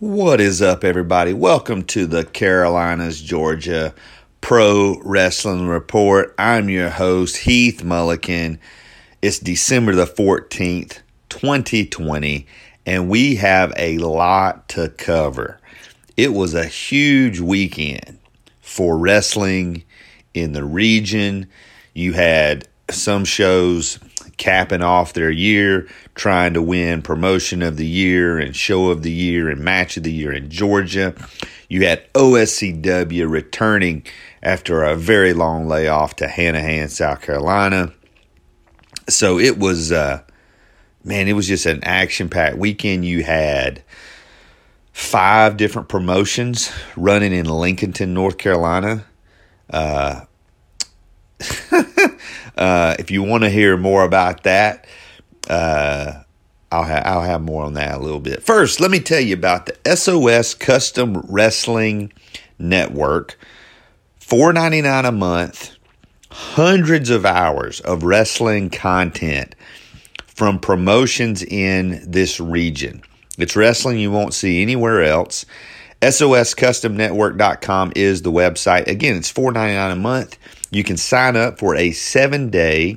What 0.00 0.40
is 0.40 0.62
up, 0.62 0.82
everybody? 0.82 1.34
Welcome 1.34 1.82
to 1.88 2.06
the 2.06 2.24
Carolinas, 2.24 3.20
Georgia 3.20 3.94
Pro 4.40 4.98
Wrestling 5.04 5.66
Report. 5.66 6.34
I'm 6.38 6.70
your 6.70 6.88
host, 6.88 7.36
Heath 7.36 7.82
Mulliken. 7.84 8.58
It's 9.20 9.38
December 9.38 9.94
the 9.94 10.06
14th, 10.06 11.00
2020, 11.28 12.46
and 12.86 13.10
we 13.10 13.34
have 13.34 13.74
a 13.76 13.98
lot 13.98 14.70
to 14.70 14.88
cover. 14.88 15.60
It 16.16 16.32
was 16.32 16.54
a 16.54 16.64
huge 16.64 17.38
weekend 17.40 18.20
for 18.62 18.96
wrestling 18.96 19.84
in 20.32 20.52
the 20.52 20.64
region. 20.64 21.46
You 21.92 22.14
had 22.14 22.66
some 22.88 23.26
shows 23.26 23.98
capping 24.40 24.80
off 24.80 25.12
their 25.12 25.30
year, 25.30 25.86
trying 26.14 26.54
to 26.54 26.62
win 26.62 27.02
promotion 27.02 27.62
of 27.62 27.76
the 27.76 27.86
year 27.86 28.38
and 28.38 28.56
show 28.56 28.88
of 28.88 29.02
the 29.02 29.12
year 29.12 29.50
and 29.50 29.60
match 29.60 29.98
of 29.98 30.02
the 30.02 30.10
year 30.10 30.32
in 30.32 30.48
Georgia. 30.48 31.14
You 31.68 31.84
had 31.84 32.10
OSCW 32.14 33.30
returning 33.30 34.06
after 34.42 34.82
a 34.82 34.96
very 34.96 35.34
long 35.34 35.68
layoff 35.68 36.16
to 36.16 36.26
Hanahan, 36.26 36.88
South 36.88 37.20
Carolina. 37.20 37.92
So 39.10 39.38
it 39.38 39.58
was, 39.58 39.92
uh, 39.92 40.22
man, 41.04 41.28
it 41.28 41.34
was 41.34 41.46
just 41.46 41.66
an 41.66 41.84
action 41.84 42.30
packed 42.30 42.56
weekend. 42.56 43.04
You 43.04 43.22
had 43.22 43.84
five 44.92 45.58
different 45.58 45.90
promotions 45.90 46.72
running 46.96 47.34
in 47.34 47.44
Lincolnton, 47.44 48.08
North 48.08 48.38
Carolina. 48.38 49.04
Uh, 49.68 50.22
uh, 52.60 52.94
if 52.98 53.10
you 53.10 53.22
want 53.22 53.42
to 53.42 53.50
hear 53.50 53.76
more 53.76 54.04
about 54.04 54.44
that, 54.44 54.86
uh, 55.48 56.22
I'll, 56.70 56.84
I'll 56.84 57.22
have 57.22 57.42
more 57.42 57.64
on 57.64 57.72
that 57.74 57.96
a 57.96 57.98
little 57.98 58.20
bit. 58.20 58.42
First, 58.42 58.80
let 58.80 58.90
me 58.90 59.00
tell 59.00 59.20
you 59.20 59.34
about 59.34 59.66
the 59.66 59.96
SOS 59.96 60.54
Custom 60.54 61.24
Wrestling 61.28 62.12
Network. 62.58 63.38
Four 64.20 64.52
ninety 64.52 64.80
nine 64.82 65.06
a 65.06 65.10
month, 65.10 65.74
hundreds 66.30 67.10
of 67.10 67.26
hours 67.26 67.80
of 67.80 68.04
wrestling 68.04 68.70
content 68.70 69.56
from 70.26 70.60
promotions 70.60 71.42
in 71.42 72.00
this 72.06 72.38
region. 72.38 73.02
It's 73.38 73.56
wrestling 73.56 73.98
you 73.98 74.12
won't 74.12 74.34
see 74.34 74.62
anywhere 74.62 75.02
else. 75.02 75.46
SOSCustomNetwork.com 76.02 77.92
is 77.96 78.22
the 78.22 78.30
website. 78.30 78.86
Again, 78.86 79.16
it's 79.16 79.30
four 79.30 79.50
ninety 79.50 79.74
nine 79.74 79.90
a 79.90 79.96
month. 79.96 80.38
You 80.70 80.84
can 80.84 80.96
sign 80.96 81.36
up 81.36 81.58
for 81.58 81.74
a 81.74 81.90
seven 81.92 82.50
day 82.50 82.96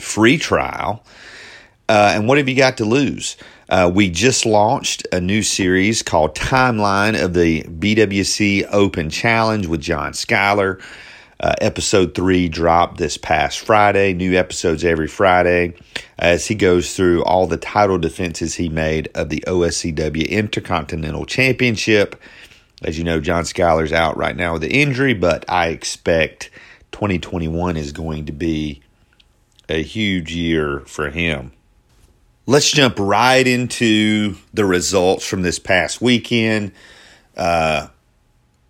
free 0.00 0.38
trial. 0.38 1.04
Uh, 1.88 2.12
and 2.14 2.26
what 2.26 2.38
have 2.38 2.48
you 2.48 2.56
got 2.56 2.78
to 2.78 2.84
lose? 2.84 3.36
Uh, 3.68 3.90
we 3.92 4.10
just 4.10 4.46
launched 4.46 5.06
a 5.12 5.20
new 5.20 5.42
series 5.42 6.02
called 6.02 6.34
Timeline 6.34 7.22
of 7.22 7.34
the 7.34 7.62
BWC 7.64 8.68
Open 8.72 9.10
Challenge 9.10 9.66
with 9.66 9.80
John 9.80 10.12
Skyler. 10.12 10.82
Uh, 11.40 11.54
episode 11.60 12.14
three 12.14 12.48
dropped 12.48 12.96
this 12.98 13.16
past 13.16 13.60
Friday. 13.60 14.14
New 14.14 14.36
episodes 14.36 14.84
every 14.84 15.08
Friday 15.08 15.74
as 16.18 16.46
he 16.46 16.54
goes 16.54 16.94
through 16.94 17.24
all 17.24 17.46
the 17.46 17.56
title 17.56 17.98
defenses 17.98 18.54
he 18.54 18.68
made 18.68 19.10
of 19.14 19.28
the 19.28 19.42
OSCW 19.46 20.28
Intercontinental 20.28 21.26
Championship. 21.26 22.16
As 22.84 22.98
you 22.98 23.04
know, 23.04 23.20
John 23.20 23.44
Skyler's 23.44 23.92
out 23.92 24.16
right 24.16 24.36
now 24.36 24.54
with 24.54 24.62
the 24.62 24.72
injury, 24.72 25.14
but 25.14 25.44
I 25.48 25.68
expect 25.68 26.50
2021 26.92 27.76
is 27.76 27.92
going 27.92 28.26
to 28.26 28.32
be 28.32 28.82
a 29.68 29.82
huge 29.82 30.34
year 30.34 30.80
for 30.80 31.10
him. 31.10 31.52
Let's 32.46 32.70
jump 32.70 32.98
right 32.98 33.46
into 33.46 34.36
the 34.52 34.66
results 34.66 35.26
from 35.26 35.42
this 35.42 35.58
past 35.58 36.02
weekend. 36.02 36.72
Uh, 37.36 37.88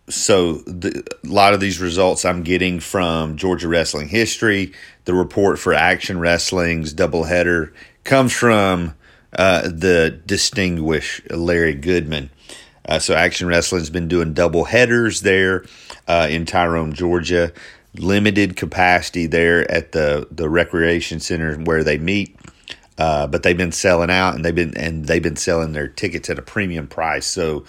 so, 0.08 0.58
the, 0.58 1.02
a 1.24 1.26
lot 1.26 1.54
of 1.54 1.60
these 1.60 1.80
results 1.80 2.24
I'm 2.24 2.42
getting 2.42 2.78
from 2.78 3.36
Georgia 3.36 3.68
Wrestling 3.68 4.08
History. 4.08 4.72
The 5.06 5.14
report 5.14 5.58
for 5.58 5.74
Action 5.74 6.20
Wrestling's 6.20 6.94
doubleheader 6.94 7.72
comes 8.04 8.32
from 8.32 8.94
uh, 9.36 9.62
the 9.62 10.20
distinguished 10.24 11.30
Larry 11.30 11.74
Goodman. 11.74 12.30
Uh, 12.86 12.98
so, 12.98 13.14
Action 13.14 13.46
Wrestling's 13.46 13.90
been 13.90 14.08
doing 14.08 14.34
double 14.34 14.64
headers 14.64 15.22
there 15.22 15.64
uh, 16.06 16.28
in 16.30 16.46
Tyrone, 16.46 16.92
Georgia. 16.92 17.52
Limited 17.96 18.56
capacity 18.56 19.26
there 19.26 19.70
at 19.70 19.92
the 19.92 20.26
the 20.32 20.48
recreation 20.48 21.20
center 21.20 21.56
where 21.58 21.84
they 21.84 21.96
meet. 21.96 22.36
Uh, 22.96 23.26
but 23.26 23.42
they've 23.42 23.56
been 23.56 23.72
selling 23.72 24.10
out 24.10 24.34
and 24.34 24.44
they've 24.44 24.54
been 24.54 24.76
and 24.76 25.06
they've 25.06 25.22
been 25.22 25.36
selling 25.36 25.72
their 25.72 25.88
tickets 25.88 26.28
at 26.28 26.38
a 26.38 26.42
premium 26.42 26.86
price. 26.86 27.26
So 27.26 27.64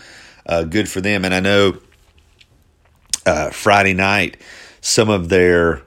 uh, 0.46 0.64
good 0.64 0.90
for 0.90 1.02
them. 1.02 1.26
And 1.26 1.34
I 1.34 1.40
know 1.40 1.78
uh, 3.26 3.50
Friday 3.50 3.94
night, 3.94 4.38
some 4.82 5.10
of 5.10 5.30
their 5.30 5.82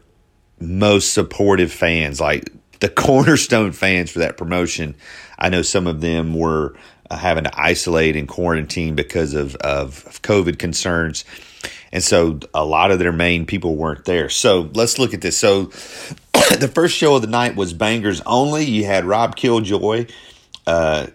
most 0.60 1.14
supportive 1.14 1.72
fans, 1.72 2.20
like 2.20 2.50
the 2.80 2.88
cornerstone 2.88 3.72
fans 3.72 4.10
for 4.10 4.20
that 4.20 4.36
promotion, 4.36 4.94
I 5.38 5.48
know 5.48 5.62
some 5.62 5.86
of 5.86 6.00
them 6.00 6.34
were 6.34 6.74
uh, 7.10 7.16
having 7.16 7.44
to 7.44 7.60
isolate 7.60 8.16
and 8.16 8.28
quarantine 8.28 8.94
because 8.94 9.34
of, 9.34 9.56
of, 9.56 10.04
COVID 10.22 10.58
concerns. 10.58 11.24
And 11.90 12.04
so 12.04 12.40
a 12.52 12.64
lot 12.64 12.90
of 12.90 12.98
their 12.98 13.12
main 13.12 13.46
people 13.46 13.76
weren't 13.76 14.04
there. 14.04 14.28
So 14.28 14.68
let's 14.74 14.98
look 14.98 15.14
at 15.14 15.22
this. 15.22 15.38
So 15.38 15.64
the 16.32 16.70
first 16.72 16.94
show 16.94 17.16
of 17.16 17.22
the 17.22 17.28
night 17.28 17.56
was 17.56 17.72
Bangers 17.72 18.20
Only. 18.26 18.64
You 18.64 18.84
had 18.84 19.06
Rob 19.06 19.36
Killjoy 19.36 20.06
uh, 20.66 21.06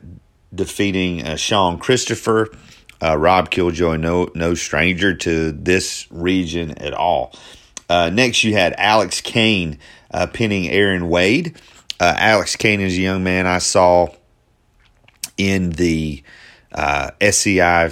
defeating 0.53 1.23
uh, 1.23 1.35
Sean 1.35 1.77
Christopher. 1.77 2.49
Uh, 3.01 3.17
Rob 3.17 3.51
Killjoy, 3.51 3.97
no 3.97 4.29
no 4.33 4.53
stranger 4.53 5.13
to 5.13 5.51
this 5.51 6.07
region 6.09 6.71
at 6.77 6.93
all. 6.93 7.35
Uh, 7.89 8.09
next, 8.09 8.43
you 8.43 8.53
had 8.53 8.73
Alex 8.77 9.19
Kane 9.19 9.77
uh, 10.13 10.27
pinning 10.27 10.69
Aaron 10.69 11.09
Wade. 11.09 11.55
Uh, 11.99 12.13
Alex 12.17 12.55
Kane 12.55 12.81
is 12.81 12.97
a 12.97 13.01
young 13.01 13.23
man 13.23 13.47
I 13.47 13.59
saw 13.59 14.07
in 15.37 15.71
the 15.71 16.23
SCI 17.21 17.89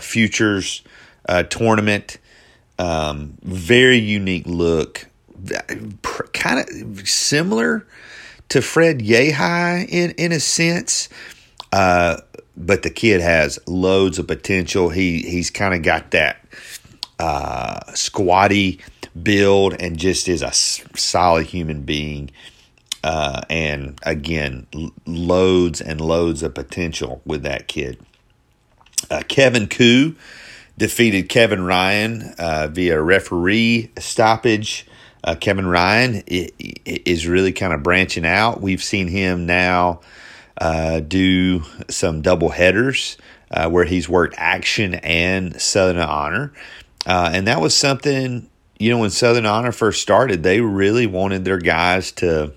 Futures 0.00 0.82
tournament. 1.50 2.18
Um, 2.78 3.38
very 3.42 3.98
unique 3.98 4.46
look, 4.46 5.06
kind 6.32 6.64
of 6.68 7.08
similar 7.08 7.86
to 8.48 8.60
Fred 8.60 9.00
Yehi 9.00 9.88
in 9.88 10.10
in 10.12 10.32
a 10.32 10.40
sense. 10.40 11.08
Uh, 11.72 12.18
but 12.56 12.82
the 12.82 12.90
kid 12.90 13.20
has 13.20 13.58
loads 13.66 14.18
of 14.18 14.26
potential. 14.26 14.90
He 14.90 15.22
he's 15.22 15.50
kind 15.50 15.74
of 15.74 15.82
got 15.82 16.10
that 16.10 16.44
uh, 17.18 17.80
squatty 17.94 18.80
build 19.20 19.74
and 19.80 19.98
just 19.98 20.28
is 20.28 20.42
a 20.42 20.52
solid 20.52 21.46
human 21.46 21.82
being. 21.82 22.30
Uh, 23.04 23.42
and 23.50 23.98
again, 24.04 24.66
loads 25.06 25.80
and 25.80 26.00
loads 26.00 26.42
of 26.42 26.54
potential 26.54 27.20
with 27.24 27.42
that 27.42 27.68
kid. 27.68 27.98
Uh, 29.10 29.22
Kevin 29.26 29.66
Ku 29.66 30.14
defeated 30.78 31.28
Kevin 31.28 31.64
Ryan 31.64 32.34
uh, 32.38 32.68
via 32.70 33.00
referee 33.00 33.90
stoppage. 33.98 34.86
Uh, 35.24 35.34
Kevin 35.34 35.66
Ryan 35.66 36.22
is 36.26 37.26
really 37.26 37.52
kind 37.52 37.72
of 37.72 37.82
branching 37.82 38.26
out. 38.26 38.60
We've 38.60 38.82
seen 38.82 39.08
him 39.08 39.46
now 39.46 40.00
uh, 40.58 41.00
do 41.00 41.62
some 41.88 42.22
double 42.22 42.48
headers 42.48 43.16
uh, 43.50 43.68
where 43.68 43.84
he's 43.84 44.08
worked 44.08 44.34
action 44.38 44.94
and 44.94 45.60
Southern 45.60 45.98
Honor. 45.98 46.52
Uh, 47.06 47.30
and 47.32 47.46
that 47.46 47.60
was 47.60 47.76
something, 47.76 48.48
you 48.78 48.90
know, 48.90 48.98
when 48.98 49.10
Southern 49.10 49.46
Honor 49.46 49.72
first 49.72 50.02
started, 50.02 50.42
they 50.42 50.60
really 50.60 51.06
wanted 51.06 51.44
their 51.44 51.58
guys 51.58 52.12
to 52.12 52.52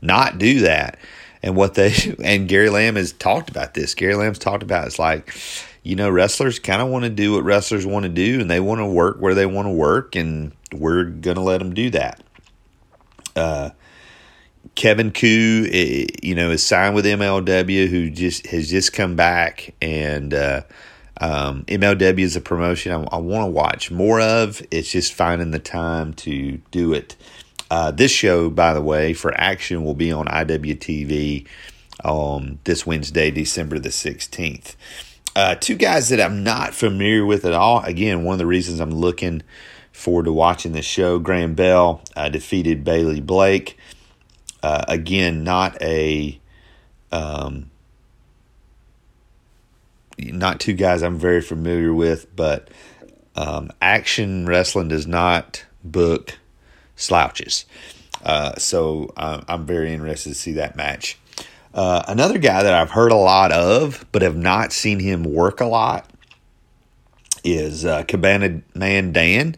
not 0.00 0.38
do 0.38 0.60
that. 0.60 0.98
And 1.42 1.56
what 1.56 1.74
they, 1.74 1.94
and 2.24 2.48
Gary 2.48 2.70
Lamb 2.70 2.96
has 2.96 3.12
talked 3.12 3.50
about 3.50 3.74
this. 3.74 3.94
Gary 3.94 4.14
Lamb's 4.14 4.38
talked 4.38 4.62
about 4.62 4.86
it's 4.86 4.98
like, 4.98 5.34
you 5.82 5.96
know, 5.96 6.10
wrestlers 6.10 6.58
kind 6.58 6.82
of 6.82 6.88
want 6.88 7.04
to 7.04 7.10
do 7.10 7.32
what 7.32 7.44
wrestlers 7.44 7.86
want 7.86 8.04
to 8.04 8.08
do 8.08 8.40
and 8.40 8.50
they 8.50 8.60
want 8.60 8.80
to 8.80 8.86
work 8.86 9.18
where 9.20 9.34
they 9.34 9.46
want 9.46 9.66
to 9.66 9.72
work, 9.72 10.14
and 10.16 10.52
we're 10.72 11.04
going 11.04 11.36
to 11.36 11.42
let 11.42 11.58
them 11.58 11.74
do 11.74 11.90
that. 11.90 12.22
Uh, 13.34 13.70
Kevin 14.74 15.12
Ku, 15.12 15.66
eh, 15.70 16.06
you 16.22 16.34
know, 16.34 16.50
is 16.50 16.64
signed 16.64 16.94
with 16.94 17.04
MLW, 17.04 17.88
who 17.88 18.10
just 18.10 18.46
has 18.48 18.68
just 18.68 18.92
come 18.92 19.16
back, 19.16 19.74
and 19.80 20.34
uh, 20.34 20.62
um, 21.20 21.64
MLW 21.64 22.20
is 22.20 22.36
a 22.36 22.40
promotion 22.40 22.92
I, 22.92 23.16
I 23.16 23.18
want 23.18 23.44
to 23.44 23.50
watch 23.50 23.90
more 23.90 24.20
of. 24.20 24.62
It's 24.70 24.90
just 24.90 25.12
finding 25.12 25.50
the 25.50 25.58
time 25.58 26.14
to 26.14 26.60
do 26.70 26.92
it. 26.92 27.16
Uh, 27.70 27.90
this 27.90 28.10
show, 28.10 28.48
by 28.48 28.72
the 28.72 28.80
way, 28.80 29.12
for 29.12 29.38
action 29.38 29.84
will 29.84 29.94
be 29.94 30.10
on 30.10 30.26
IWTV 30.26 31.46
um, 32.04 32.58
this 32.64 32.86
Wednesday, 32.86 33.30
December 33.30 33.78
the 33.78 33.90
16th. 33.90 34.76
Uh, 35.36 35.54
two 35.54 35.76
guys 35.76 36.08
that 36.08 36.20
I'm 36.20 36.42
not 36.42 36.74
familiar 36.74 37.24
with 37.24 37.44
at 37.44 37.52
all. 37.52 37.82
Again, 37.82 38.24
one 38.24 38.34
of 38.34 38.38
the 38.38 38.46
reasons 38.46 38.80
I'm 38.80 38.90
looking 38.90 39.42
forward 39.92 40.24
to 40.24 40.32
watching 40.32 40.72
this 40.72 40.86
show. 40.86 41.18
Graham 41.18 41.54
Bell 41.54 42.00
uh, 42.16 42.28
defeated 42.28 42.84
Bailey 42.84 43.20
Blake. 43.20 43.76
Uh, 44.62 44.84
again, 44.88 45.44
not 45.44 45.80
a 45.82 46.40
um, 47.12 47.70
not 50.18 50.60
two 50.60 50.74
guys 50.74 51.02
I'm 51.02 51.18
very 51.18 51.40
familiar 51.40 51.92
with, 51.92 52.34
but 52.34 52.68
um, 53.36 53.70
Action 53.80 54.46
Wrestling 54.46 54.88
does 54.88 55.06
not 55.06 55.64
book 55.84 56.38
slouches. 56.96 57.64
Uh, 58.22 58.54
so 58.56 59.12
uh, 59.16 59.42
I'm 59.48 59.64
very 59.64 59.92
interested 59.92 60.30
to 60.30 60.34
see 60.34 60.52
that 60.52 60.76
match. 60.76 61.18
Uh, 61.72 62.02
another 62.08 62.38
guy 62.38 62.62
that 62.62 62.74
I've 62.74 62.90
heard 62.90 63.12
a 63.12 63.16
lot 63.16 63.52
of, 63.52 64.04
but 64.10 64.22
have 64.22 64.36
not 64.36 64.72
seen 64.72 64.98
him 64.98 65.22
work 65.22 65.60
a 65.60 65.66
lot, 65.66 66.10
is 67.44 67.84
uh, 67.84 68.02
Cabana 68.04 68.62
Man 68.74 69.12
Dan. 69.12 69.56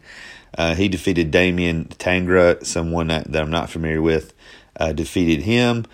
Uh, 0.57 0.75
he 0.75 0.89
defeated 0.89 1.31
Damien 1.31 1.85
Tangra, 1.85 2.63
someone 2.65 3.07
that, 3.07 3.31
that 3.31 3.41
I'm 3.41 3.49
not 3.49 3.69
familiar 3.69 4.01
with, 4.01 4.33
uh, 4.79 4.93
defeated 4.93 5.43
him. 5.43 5.85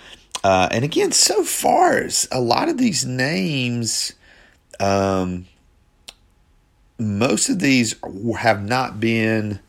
Uh, 0.44 0.68
and 0.72 0.84
again, 0.84 1.12
so 1.12 1.44
far, 1.44 2.10
a 2.32 2.42
lot 2.42 2.68
of 2.68 2.78
these 2.78 3.06
names, 3.06 4.14
um, 4.80 5.46
most 7.00 7.50
of 7.50 7.60
these 7.60 7.96
have 8.38 8.64
not 8.64 9.00
been 9.00 9.60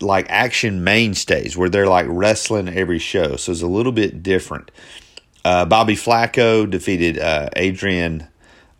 like 0.00 0.26
action 0.28 0.84
mainstays 0.84 1.56
where 1.56 1.68
they're 1.68 1.88
like 1.88 2.06
wrestling 2.08 2.68
every 2.68 2.98
show. 2.98 3.36
So 3.36 3.52
it's 3.52 3.62
a 3.62 3.66
little 3.66 3.92
bit 3.92 4.22
different. 4.22 4.70
Uh, 5.44 5.64
Bobby 5.64 5.94
Flaco 5.94 6.68
defeated 6.68 7.18
uh, 7.18 7.48
Adrian 7.56 8.26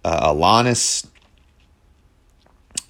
uh, 0.05 0.33
Alanis. 0.33 1.07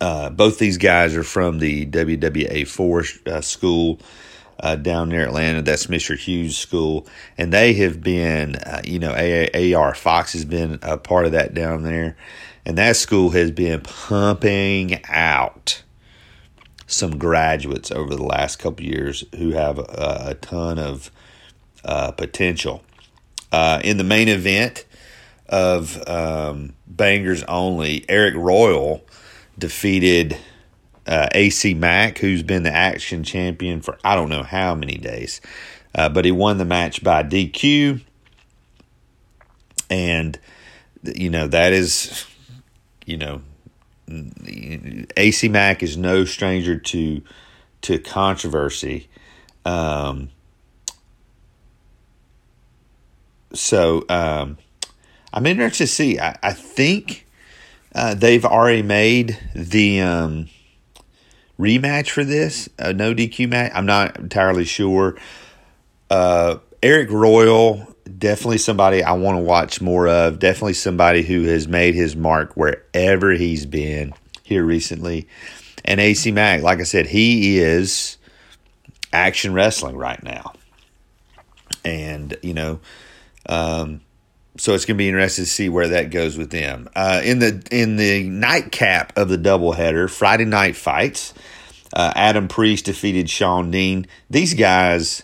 Uh, 0.01 0.31
both 0.31 0.59
these 0.59 0.79
guys 0.79 1.15
are 1.17 1.25
from 1.25 1.59
the 1.59 1.87
WWA 1.87 2.67
4 2.67 3.05
uh, 3.27 3.41
school 3.41 3.99
uh, 4.61 4.77
down 4.77 5.09
near 5.09 5.25
Atlanta. 5.25 5.63
That's 5.63 5.87
Mr. 5.87 6.17
Hughes 6.17 6.57
School. 6.57 7.07
And 7.37 7.53
they 7.53 7.75
have 7.75 8.03
been, 8.03 8.57
uh, 8.57 8.83
you 8.85 8.99
know, 8.99 9.13
AR 9.77 9.95
Fox 9.95 10.33
has 10.33 10.45
been 10.45 10.79
a 10.83 10.99
part 10.99 11.27
of 11.27 11.33
that 11.33 11.55
down 11.55 11.83
there. 11.83 12.17
And 12.65 12.77
that 12.79 12.97
school 12.97 13.31
has 13.31 13.51
been 13.51 13.81
pumping 13.81 15.03
out 15.07 15.83
some 16.87 17.19
graduates 17.19 17.91
over 17.91 18.17
the 18.17 18.25
last 18.25 18.57
couple 18.57 18.85
years 18.85 19.25
who 19.37 19.51
have 19.51 19.79
a, 19.79 20.23
a 20.27 20.35
ton 20.35 20.79
of 20.79 21.11
uh, 21.85 22.13
potential. 22.13 22.83
Uh, 23.53 23.81
in 23.85 23.97
the 23.97 24.05
main 24.05 24.29
event 24.29 24.85
of 25.49 26.07
um, 26.09 26.75
Bangers 26.87 27.43
Only, 27.45 28.05
Eric 28.09 28.35
Royal 28.35 29.05
defeated 29.59 30.37
uh, 31.09 31.29
AC 31.33 31.73
Mack, 31.73 32.19
who's 32.19 32.43
been 32.43 32.63
the 32.63 32.73
action 32.73 33.25
champion 33.25 33.81
for 33.81 33.99
I 34.05 34.15
don't 34.15 34.29
know 34.29 34.43
how 34.43 34.75
many 34.75 34.99
days, 34.99 35.41
uh, 35.95 36.11
but 36.11 36.27
he 36.27 36.31
won 36.31 36.59
the 36.59 36.67
match 36.67 37.03
by 37.03 37.23
DQ. 37.23 38.03
And, 39.91 40.39
you 41.03 41.31
know, 41.31 41.49
that 41.49 41.73
is, 41.73 42.27
you 43.07 43.17
know, 43.17 43.41
AC 45.17 45.49
Mack 45.49 45.83
is 45.83 45.97
no 45.97 46.27
stranger 46.27 46.79
to 46.79 47.23
to 47.81 47.99
controversy. 47.99 49.09
Um, 49.65 50.29
so 53.55 54.05
um, 54.11 54.59
I'm 55.33 55.47
interested 55.47 55.85
to 55.85 55.87
see. 55.87 56.19
I, 56.19 56.37
I 56.43 56.53
think 56.53 57.27
uh, 57.95 58.15
they've 58.15 58.45
already 58.45 58.83
made 58.83 59.39
the 59.55 60.01
um, 60.01 60.49
rematch 61.59 62.11
for 62.11 62.25
this, 62.25 62.69
a 62.79 62.93
no 62.93 63.15
DQ 63.15 63.49
match. 63.49 63.73
I'm 63.75 63.87
not 63.87 64.19
entirely 64.19 64.65
sure. 64.65 65.17
Uh, 66.11 66.59
Eric 66.83 67.11
Royal, 67.11 67.95
definitely 68.17 68.59
somebody 68.59 69.03
I 69.03 69.13
want 69.13 69.37
to 69.37 69.43
watch 69.43 69.81
more 69.81 70.09
of. 70.09 70.39
Definitely 70.39 70.75
somebody 70.75 71.23
who 71.23 71.45
has 71.45 71.67
made 71.67 71.95
his 71.95 72.15
mark 72.15 72.57
wherever 72.57 73.33
he's 73.33 73.67
been 73.67 74.15
here 74.43 74.65
recently. 74.65 75.29
And 75.85 76.01
AC 76.01 76.31
Mack, 76.31 76.63
like 76.63 76.81
I 76.81 76.85
said, 76.85 77.07
he 77.07 77.59
is 77.59 78.17
action 79.13 79.53
wrestling 79.53 79.97
right 79.97 80.23
now. 80.23 80.53
And, 81.85 82.37
you 82.43 82.55
know, 82.55 82.81
um, 83.49 84.03
so 84.59 84.75
it's 84.75 84.85
going 84.85 84.97
to 84.97 84.99
be 84.99 85.09
interesting 85.09 85.45
to 85.45 85.51
see 85.51 85.69
where 85.69 85.89
that 85.89 86.11
goes 86.11 86.37
with 86.37 86.51
them. 86.51 86.89
Uh, 86.95 87.21
in 87.25 87.39
the 87.39 87.63
in 87.71 87.97
the 87.97 88.29
nightcap 88.29 89.17
of 89.17 89.29
the 89.29 89.39
doubleheader, 89.39 90.11
Friday 90.11 90.45
night 90.45 90.77
fights, 90.77 91.33
uh, 91.93 92.13
Adam 92.15 92.49
Priest 92.49 92.85
defeated 92.87 93.31
Shawn 93.31 93.71
Dean. 93.71 94.07
These 94.31 94.55
guys, 94.55 95.23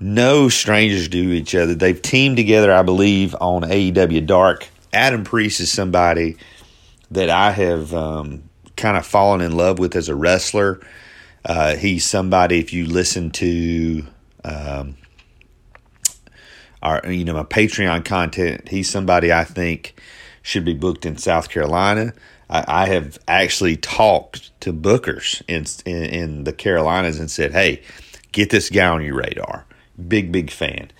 no 0.00 0.48
strangers 0.48 1.08
to 1.08 1.18
each 1.18 1.54
other. 1.54 1.74
They've 1.74 2.00
teamed 2.00 2.36
together, 2.36 2.72
I 2.72 2.82
believe, 2.82 3.34
on 3.40 3.62
AEW 3.62 4.26
Dark. 4.26 4.68
Adam 4.92 5.24
Priest 5.24 5.60
is 5.60 5.70
somebody 5.70 6.36
that 7.10 7.30
I 7.30 7.52
have 7.52 7.92
um, 7.94 8.44
kind 8.76 8.96
of 8.96 9.04
fallen 9.06 9.40
in 9.40 9.56
love 9.56 9.78
with 9.78 9.96
as 9.96 10.08
a 10.08 10.14
wrestler. 10.14 10.80
Uh, 11.44 11.76
he's 11.76 12.04
somebody, 12.04 12.58
if 12.58 12.72
you 12.72 12.86
listen 12.86 13.30
to 13.30 14.04
um, 14.44 14.96
our 16.82 17.00
you 17.10 17.24
know 17.24 17.34
my 17.34 17.44
Patreon 17.44 18.04
content. 18.04 18.68
He's 18.68 18.90
somebody 18.90 19.32
I 19.32 19.44
think 19.44 19.94
should 20.42 20.64
be 20.64 20.74
booked 20.74 21.06
in 21.06 21.16
South 21.16 21.48
Carolina. 21.48 22.12
I, 22.48 22.64
I 22.66 22.86
have 22.86 23.18
actually 23.28 23.76
talked 23.76 24.58
to 24.60 24.72
bookers 24.72 25.42
in, 25.48 25.66
in, 25.86 26.04
in 26.04 26.44
the 26.44 26.52
Carolinas 26.52 27.18
and 27.18 27.30
said, 27.30 27.52
"Hey, 27.52 27.82
get 28.32 28.50
this 28.50 28.70
guy 28.70 28.86
on 28.86 29.02
your 29.02 29.16
radar." 29.16 29.66
Big 30.08 30.32
big 30.32 30.50
fan. 30.50 30.90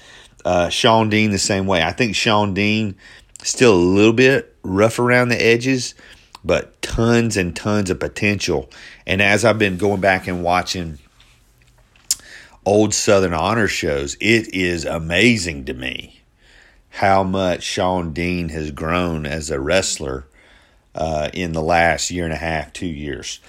Uh, 0.44 0.68
Shawn 0.68 1.10
Dean 1.10 1.30
the 1.30 1.38
same 1.38 1.66
way. 1.66 1.82
I 1.82 1.92
think 1.92 2.14
Shawn 2.14 2.54
Dean 2.54 2.96
still 3.42 3.74
a 3.74 3.76
little 3.76 4.12
bit 4.12 4.56
rough 4.62 4.98
around 4.98 5.28
the 5.28 5.42
edges, 5.42 5.94
but 6.44 6.80
tons 6.82 7.36
and 7.36 7.54
tons 7.54 7.90
of 7.90 8.00
potential. 8.00 8.70
And 9.06 9.20
as 9.20 9.44
I've 9.44 9.58
been 9.58 9.76
going 9.76 10.00
back 10.00 10.26
and 10.26 10.42
watching 10.42 10.98
old 12.64 12.94
Southern 12.94 13.34
Honor 13.34 13.68
shows, 13.68 14.16
it 14.20 14.54
is 14.54 14.84
amazing 14.84 15.64
to 15.66 15.74
me 15.74 16.19
how 16.90 17.22
much 17.22 17.62
Shawn 17.62 18.12
Dean 18.12 18.48
has 18.50 18.70
grown 18.70 19.26
as 19.26 19.50
a 19.50 19.60
wrestler 19.60 20.26
uh, 20.94 21.30
in 21.32 21.52
the 21.52 21.62
last 21.62 22.10
year 22.10 22.24
and 22.24 22.32
a 22.32 22.36
half, 22.36 22.72
two 22.72 22.86
years. 22.86 23.40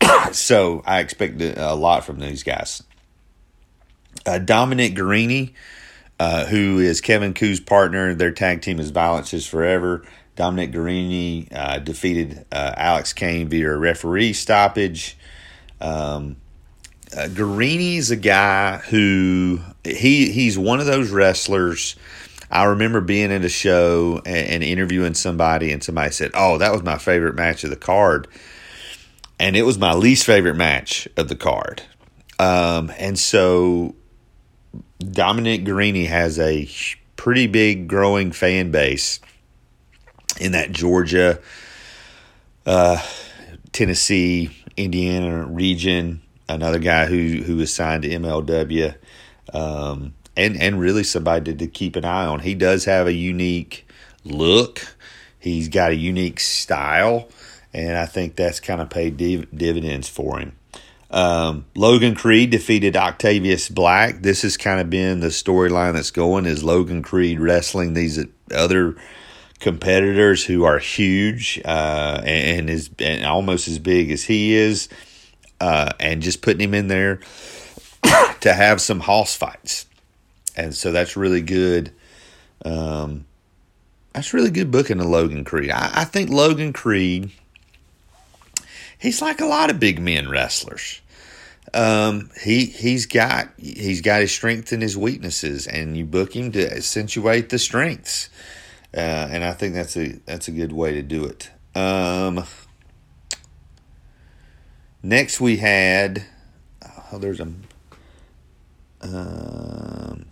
so 0.32 0.82
I 0.84 1.00
expect 1.00 1.40
a 1.40 1.74
lot 1.74 2.04
from 2.04 2.18
these 2.18 2.42
guys. 2.42 2.82
Uh, 4.26 4.38
Dominic 4.38 4.94
Garrini, 4.94 5.52
uh, 6.18 6.46
who 6.46 6.78
is 6.78 7.00
Kevin 7.00 7.34
Ku's 7.34 7.60
partner, 7.60 8.14
their 8.14 8.32
tag 8.32 8.62
team 8.62 8.80
is 8.80 8.90
Violence 8.90 9.32
is 9.34 9.46
Forever. 9.46 10.04
Dominic 10.36 10.72
Garrini 10.72 11.48
uh, 11.52 11.78
defeated 11.78 12.44
uh, 12.50 12.74
Alex 12.76 13.12
Kane 13.12 13.48
via 13.48 13.72
a 13.72 13.76
referee 13.76 14.32
stoppage. 14.32 15.16
Um, 15.80 16.36
uh, 17.16 17.28
Garrini's 17.28 18.10
a 18.10 18.16
guy 18.16 18.78
who 18.78 19.60
he 19.84 20.32
he's 20.32 20.58
one 20.58 20.80
of 20.80 20.86
those 20.86 21.10
wrestlers. 21.10 21.94
I 22.50 22.64
remember 22.64 23.00
being 23.00 23.30
in 23.30 23.44
a 23.44 23.48
show 23.48 24.20
and, 24.24 24.48
and, 24.48 24.62
interviewing 24.62 25.14
somebody, 25.14 25.72
and 25.72 25.82
somebody 25.82 26.10
said, 26.12 26.30
"Oh, 26.34 26.58
that 26.58 26.72
was 26.72 26.82
my 26.82 26.98
favorite 26.98 27.34
match 27.34 27.64
of 27.64 27.70
the 27.70 27.76
card," 27.76 28.28
and 29.38 29.56
it 29.56 29.62
was 29.62 29.78
my 29.78 29.94
least 29.94 30.24
favorite 30.26 30.56
match 30.56 31.08
of 31.16 31.28
the 31.28 31.36
card. 31.36 31.82
Um, 32.38 32.92
and 32.98 33.18
so, 33.18 33.94
Dominic 34.98 35.64
Garrini 35.64 36.06
has 36.06 36.38
a 36.38 36.68
pretty 37.16 37.46
big 37.46 37.88
growing 37.88 38.32
fan 38.32 38.70
base 38.70 39.20
in 40.40 40.52
that 40.52 40.72
Georgia, 40.72 41.40
uh, 42.66 43.00
Tennessee, 43.72 44.50
Indiana 44.76 45.44
region. 45.46 46.20
Another 46.48 46.78
guy 46.78 47.06
who 47.06 47.42
who 47.42 47.56
was 47.56 47.72
signed 47.72 48.02
to 48.02 48.10
MLW, 48.10 48.94
um, 49.54 50.12
and 50.36 50.60
and 50.60 50.80
really 50.80 51.04
somebody 51.04 51.52
to, 51.52 51.58
to 51.58 51.66
keep 51.66 51.96
an 51.96 52.04
eye 52.04 52.26
on. 52.26 52.40
He 52.40 52.54
does 52.54 52.84
have 52.84 53.06
a 53.06 53.12
unique 53.12 53.86
look. 54.24 54.96
He's 55.38 55.68
got 55.68 55.90
a 55.90 55.96
unique 55.96 56.40
style, 56.40 57.28
and 57.72 57.96
I 57.96 58.06
think 58.06 58.36
that's 58.36 58.60
kind 58.60 58.80
of 58.80 58.90
paid 58.90 59.16
div- 59.16 59.48
dividends 59.54 60.08
for 60.08 60.38
him. 60.38 60.56
Um, 61.10 61.66
Logan 61.76 62.14
Creed 62.14 62.50
defeated 62.50 62.96
Octavius 62.96 63.68
Black. 63.68 64.22
This 64.22 64.42
has 64.42 64.56
kind 64.56 64.80
of 64.80 64.90
been 64.90 65.20
the 65.20 65.28
storyline 65.28 65.92
that's 65.92 66.10
going 66.10 66.46
is 66.46 66.64
Logan 66.64 67.02
Creed 67.02 67.38
wrestling 67.38 67.94
these 67.94 68.24
other 68.52 68.96
competitors 69.60 70.44
who 70.44 70.64
are 70.64 70.78
huge 70.78 71.60
uh, 71.64 72.20
and 72.24 72.68
is 72.68 72.90
and 72.98 73.24
almost 73.24 73.68
as 73.68 73.78
big 73.78 74.10
as 74.10 74.24
he 74.24 74.54
is 74.54 74.88
uh, 75.60 75.92
and 76.00 76.20
just 76.20 76.42
putting 76.42 76.60
him 76.60 76.74
in 76.74 76.88
there 76.88 77.20
to 78.40 78.52
have 78.52 78.80
some 78.80 79.00
hoss 79.00 79.36
fights. 79.36 79.86
And 80.56 80.74
so 80.74 80.92
that's 80.92 81.16
really 81.16 81.42
good. 81.42 81.92
Um, 82.64 83.26
that's 84.12 84.32
really 84.32 84.50
good 84.50 84.70
booking 84.70 85.00
of 85.00 85.06
Logan 85.06 85.44
Creed. 85.44 85.70
I, 85.70 85.90
I 85.94 86.04
think 86.04 86.30
Logan 86.30 86.72
Creed, 86.72 87.32
he's 88.98 89.20
like 89.20 89.40
a 89.40 89.46
lot 89.46 89.70
of 89.70 89.80
big 89.80 90.00
men 90.00 90.28
wrestlers. 90.28 91.00
Um, 91.72 92.30
he 92.40 92.66
he's 92.66 93.06
got 93.06 93.48
he's 93.56 94.00
got 94.00 94.20
his 94.20 94.30
strengths 94.30 94.70
and 94.70 94.80
his 94.80 94.96
weaknesses, 94.96 95.66
and 95.66 95.96
you 95.96 96.04
book 96.04 96.36
him 96.36 96.52
to 96.52 96.72
accentuate 96.72 97.48
the 97.48 97.58
strengths. 97.58 98.28
uh, 98.96 99.00
and 99.30 99.42
I 99.42 99.52
think 99.52 99.74
that's 99.74 99.96
a 99.96 100.20
that's 100.24 100.46
a 100.46 100.52
good 100.52 100.72
way 100.72 100.92
to 100.92 101.02
do 101.02 101.24
it. 101.24 101.50
Um, 101.74 102.44
next, 105.02 105.40
we 105.40 105.56
had 105.56 106.24
oh, 107.12 107.18
there's 107.18 107.40
a 107.40 107.52
um, 109.02 110.26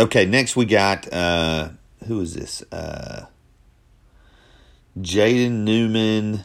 okay. 0.00 0.26
Next, 0.26 0.56
we 0.56 0.64
got 0.64 1.12
uh, 1.12 1.70
who 2.06 2.20
is 2.20 2.34
this? 2.34 2.62
Uh, 2.72 3.26
Jaden 4.98 5.64
Newman. 5.64 6.44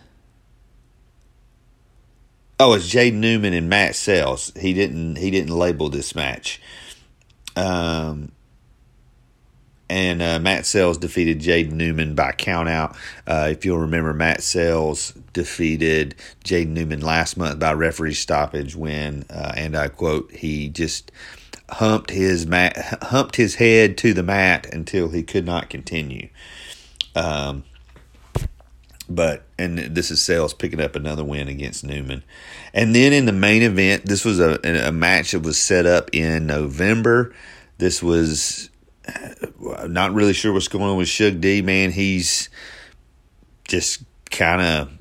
Oh, 2.59 2.73
it's 2.73 2.93
Jaden 2.93 3.13
Newman 3.13 3.53
and 3.53 3.69
Matt 3.69 3.95
Sells. 3.95 4.51
He 4.55 4.73
didn't 4.73 5.17
he 5.17 5.31
didn't 5.31 5.55
label 5.55 5.89
this 5.89 6.15
match. 6.15 6.61
Um, 7.55 8.31
and 9.89 10.21
uh, 10.21 10.39
Matt 10.39 10.65
Sells 10.65 10.97
defeated 10.97 11.39
Jaden 11.39 11.73
Newman 11.73 12.15
by 12.15 12.31
countout. 12.31 12.97
Uh, 13.27 13.49
if 13.51 13.65
you'll 13.65 13.79
remember, 13.79 14.13
Matt 14.13 14.41
Sells 14.41 15.11
defeated 15.33 16.15
Jaden 16.43 16.69
Newman 16.69 17.01
last 17.01 17.37
month 17.37 17.59
by 17.59 17.73
referee 17.73 18.15
stoppage 18.15 18.75
when, 18.75 19.25
uh, 19.29 19.53
and 19.55 19.75
I 19.75 19.89
quote, 19.89 20.31
he 20.31 20.69
just 20.69 21.11
humped 21.75 22.09
his 22.09 22.47
mat, 22.47 22.99
humped 23.03 23.35
his 23.35 23.55
head 23.55 23.97
to 23.97 24.13
the 24.13 24.23
mat 24.23 24.65
until 24.73 25.09
he 25.09 25.21
could 25.21 25.45
not 25.45 25.69
continue. 25.69 26.29
Um, 27.15 27.65
but 29.09 29.43
and 29.59 29.77
this 29.77 30.09
is 30.09 30.21
Sales 30.21 30.53
picking 30.53 30.79
up 30.79 30.95
another 30.95 31.23
win 31.23 31.49
against 31.49 31.83
Newman, 31.83 32.23
and 32.73 32.95
then 32.95 33.11
in 33.11 33.25
the 33.25 33.33
main 33.33 33.61
event, 33.61 34.05
this 34.05 34.23
was 34.23 34.39
a 34.39 34.57
a 34.87 34.91
match 34.91 35.31
that 35.33 35.41
was 35.41 35.61
set 35.61 35.85
up 35.85 36.09
in 36.13 36.47
November. 36.47 37.35
This 37.77 38.01
was 38.01 38.69
uh, 39.07 39.87
not 39.87 40.13
really 40.13 40.33
sure 40.33 40.53
what's 40.53 40.69
going 40.69 40.85
on 40.85 40.97
with 40.97 41.09
Shug 41.09 41.41
D. 41.41 41.61
Man, 41.61 41.91
he's 41.91 42.49
just 43.67 44.01
kind 44.31 44.61
of 44.61 44.91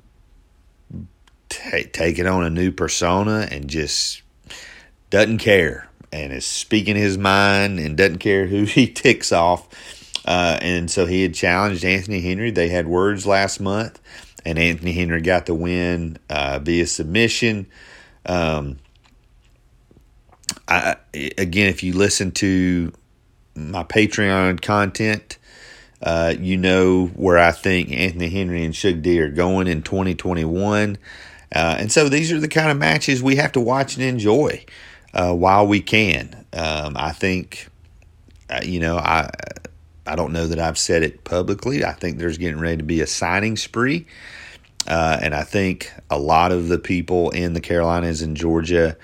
t- 1.49 1.85
taking 1.85 2.27
on 2.27 2.43
a 2.43 2.51
new 2.51 2.73
persona 2.73 3.49
and 3.51 3.69
just 3.69 4.23
doesn't 5.11 5.39
care 5.39 5.89
and 6.15 6.33
is 6.33 6.47
speaking 6.47 6.95
his 6.95 7.19
mind 7.19 7.81
and 7.81 7.97
doesn't 7.97 8.19
care 8.19 8.47
who 8.47 8.65
he 8.65 8.87
ticks 8.87 9.33
off. 9.33 9.69
Uh, 10.25 10.59
and 10.63 10.91
so 10.91 11.05
he 11.05 11.23
had 11.23 11.35
challenged 11.35 11.85
Anthony 11.85 12.21
Henry. 12.21 12.51
They 12.51 12.69
had 12.69 12.87
words 12.87 13.27
last 13.27 13.61
month, 13.61 14.01
and 14.45 14.59
Anthony 14.59 14.93
Henry 14.93 15.21
got 15.21 15.47
the 15.47 15.55
win 15.55 16.17
uh, 16.31 16.61
via 16.63 16.87
submission. 16.87 17.67
Um, 18.25 18.79
I, 20.67 20.97
again, 21.37 21.69
if 21.69 21.83
you 21.83 21.93
listen 21.93 22.31
to 22.33 22.93
my 23.55 23.83
Patreon 23.83 24.63
content, 24.63 25.37
uh, 26.01 26.35
you 26.39 26.57
know 26.57 27.07
where 27.09 27.39
I 27.39 27.51
think 27.51 27.91
Anthony 27.93 28.31
Henry 28.31 28.65
and 28.65 28.75
Shug 28.75 29.03
D 29.03 29.21
are 29.21 29.31
going 29.31 29.67
in 29.67 29.83
2021. 29.83 30.97
Uh, 31.55 31.77
and 31.79 31.93
so 31.93 32.09
these 32.09 32.33
are 32.33 32.41
the 32.41 32.49
kind 32.49 32.71
of 32.71 32.79
matches 32.79 33.23
we 33.23 33.37
have 33.37 33.53
to 33.53 33.61
watch 33.61 33.97
and 33.97 34.05
enjoy 34.05 34.65
uh, 35.15 35.33
while 35.33 35.67
we 35.67 35.81
can. 35.81 36.45
Um, 36.53 36.97
I 36.97 37.13
think, 37.13 37.69
uh, 38.51 38.61
you 38.63 38.81
know, 38.81 38.99
I 38.99 39.31
I 40.07 40.17
don't 40.17 40.33
know 40.33 40.47
that 40.47 40.59
I've 40.59 40.79
said 40.79 41.03
it 41.03 41.25
publicly. 41.25 41.85
I 41.85 41.93
think 41.93 42.19
there's 42.19 42.37
getting 42.37 42.61
ready 42.61 42.77
to 42.77 42.83
be 42.83 43.01
a 43.01 43.07
signing 43.07 43.57
spree. 43.57 44.07
Uh, 44.87 45.19
and 45.23 45.35
I 45.35 45.45
think 45.45 45.91
a 46.11 46.19
lot 46.19 46.53
of 46.53 46.69
the 46.69 46.79
people 46.79 47.31
in 47.31 47.55
the 47.55 47.61
Carolinas 47.61 48.21
and 48.21 48.37
Georgia, 48.37 48.99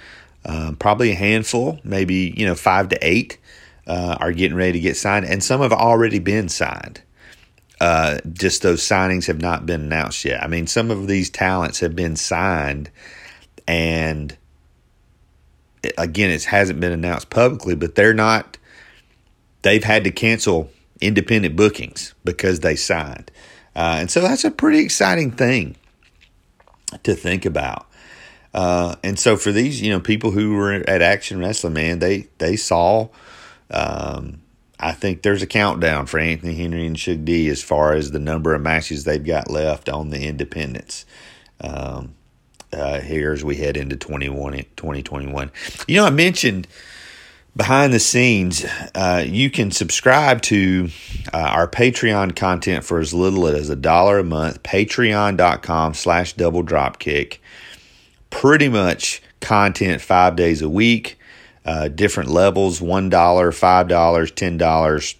um, 0.44 0.76
probably 0.76 1.12
a 1.12 1.14
handful, 1.14 1.80
maybe, 1.84 2.34
you 2.36 2.44
know, 2.44 2.54
five 2.54 2.90
to 2.90 2.98
eight, 3.00 3.38
uh, 3.86 4.16
are 4.20 4.32
getting 4.32 4.56
ready 4.56 4.72
to 4.72 4.80
get 4.80 4.96
signed, 4.96 5.24
and 5.24 5.42
some 5.42 5.62
have 5.62 5.72
already 5.72 6.18
been 6.18 6.50
signed. 6.50 7.00
Uh, 7.80 8.18
just 8.34 8.60
those 8.60 8.82
signings 8.82 9.26
have 9.26 9.40
not 9.40 9.64
been 9.64 9.80
announced 9.80 10.22
yet. 10.22 10.42
I 10.42 10.48
mean, 10.48 10.66
some 10.66 10.90
of 10.90 11.06
these 11.06 11.30
talents 11.30 11.80
have 11.80 11.96
been 11.96 12.14
signed, 12.14 12.90
and 13.66 14.36
again, 15.98 16.30
it 16.30 16.44
hasn't 16.44 16.80
been 16.80 16.92
announced 16.92 17.30
publicly, 17.30 17.74
but 17.74 17.94
they're 17.94 18.14
not. 18.14 18.58
They've 19.62 19.84
had 19.84 20.04
to 20.04 20.10
cancel 20.10 20.70
independent 21.00 21.56
bookings 21.56 22.14
because 22.24 22.60
they 22.60 22.76
signed, 22.76 23.30
uh, 23.76 23.96
and 24.00 24.10
so 24.10 24.20
that's 24.20 24.44
a 24.44 24.50
pretty 24.50 24.80
exciting 24.80 25.30
thing 25.30 25.76
to 27.02 27.14
think 27.14 27.44
about. 27.44 27.86
Uh, 28.52 28.96
and 29.04 29.18
so 29.18 29.36
for 29.36 29.52
these, 29.52 29.80
you 29.80 29.90
know, 29.90 30.00
people 30.00 30.32
who 30.32 30.54
were 30.54 30.72
at 30.72 31.02
Action 31.02 31.38
Wrestling, 31.38 31.74
man, 31.74 31.98
they 31.98 32.28
they 32.38 32.56
saw 32.56 33.08
um, 33.70 34.40
I 34.78 34.92
think 34.92 35.22
there's 35.22 35.42
a 35.42 35.46
countdown 35.46 36.06
for 36.06 36.18
Anthony 36.18 36.54
Henry 36.54 36.86
and 36.86 36.98
Shug 36.98 37.24
D 37.24 37.48
as 37.48 37.62
far 37.62 37.92
as 37.92 38.10
the 38.10 38.18
number 38.18 38.54
of 38.54 38.62
matches 38.62 39.04
they've 39.04 39.24
got 39.24 39.50
left 39.50 39.88
on 39.90 40.08
the 40.08 40.26
independents. 40.26 41.04
Um, 41.60 42.14
uh, 42.72 43.00
here 43.00 43.32
as 43.32 43.44
we 43.44 43.56
head 43.56 43.76
into 43.76 43.96
2021. 43.96 45.50
You 45.86 45.96
know, 45.96 46.06
I 46.06 46.10
mentioned 46.10 46.66
behind 47.56 47.92
the 47.92 47.98
scenes, 47.98 48.64
uh, 48.94 49.24
you 49.26 49.50
can 49.50 49.70
subscribe 49.70 50.42
to 50.42 50.88
uh, 51.32 51.38
our 51.38 51.68
Patreon 51.68 52.36
content 52.36 52.84
for 52.84 53.00
as 53.00 53.12
little 53.12 53.46
as 53.46 53.68
a 53.68 53.76
dollar 53.76 54.18
a 54.18 54.24
month. 54.24 54.62
Patreon.com 54.62 55.94
slash 55.94 56.32
double 56.34 56.62
dropkick. 56.62 57.38
Pretty 58.30 58.68
much 58.68 59.22
content 59.40 60.00
five 60.00 60.36
days 60.36 60.62
a 60.62 60.68
week 60.68 61.18
uh, 61.64 61.88
different 61.88 62.30
levels 62.30 62.80
$1, 62.80 63.10
$5, 63.10 63.88
$10, 63.88 65.16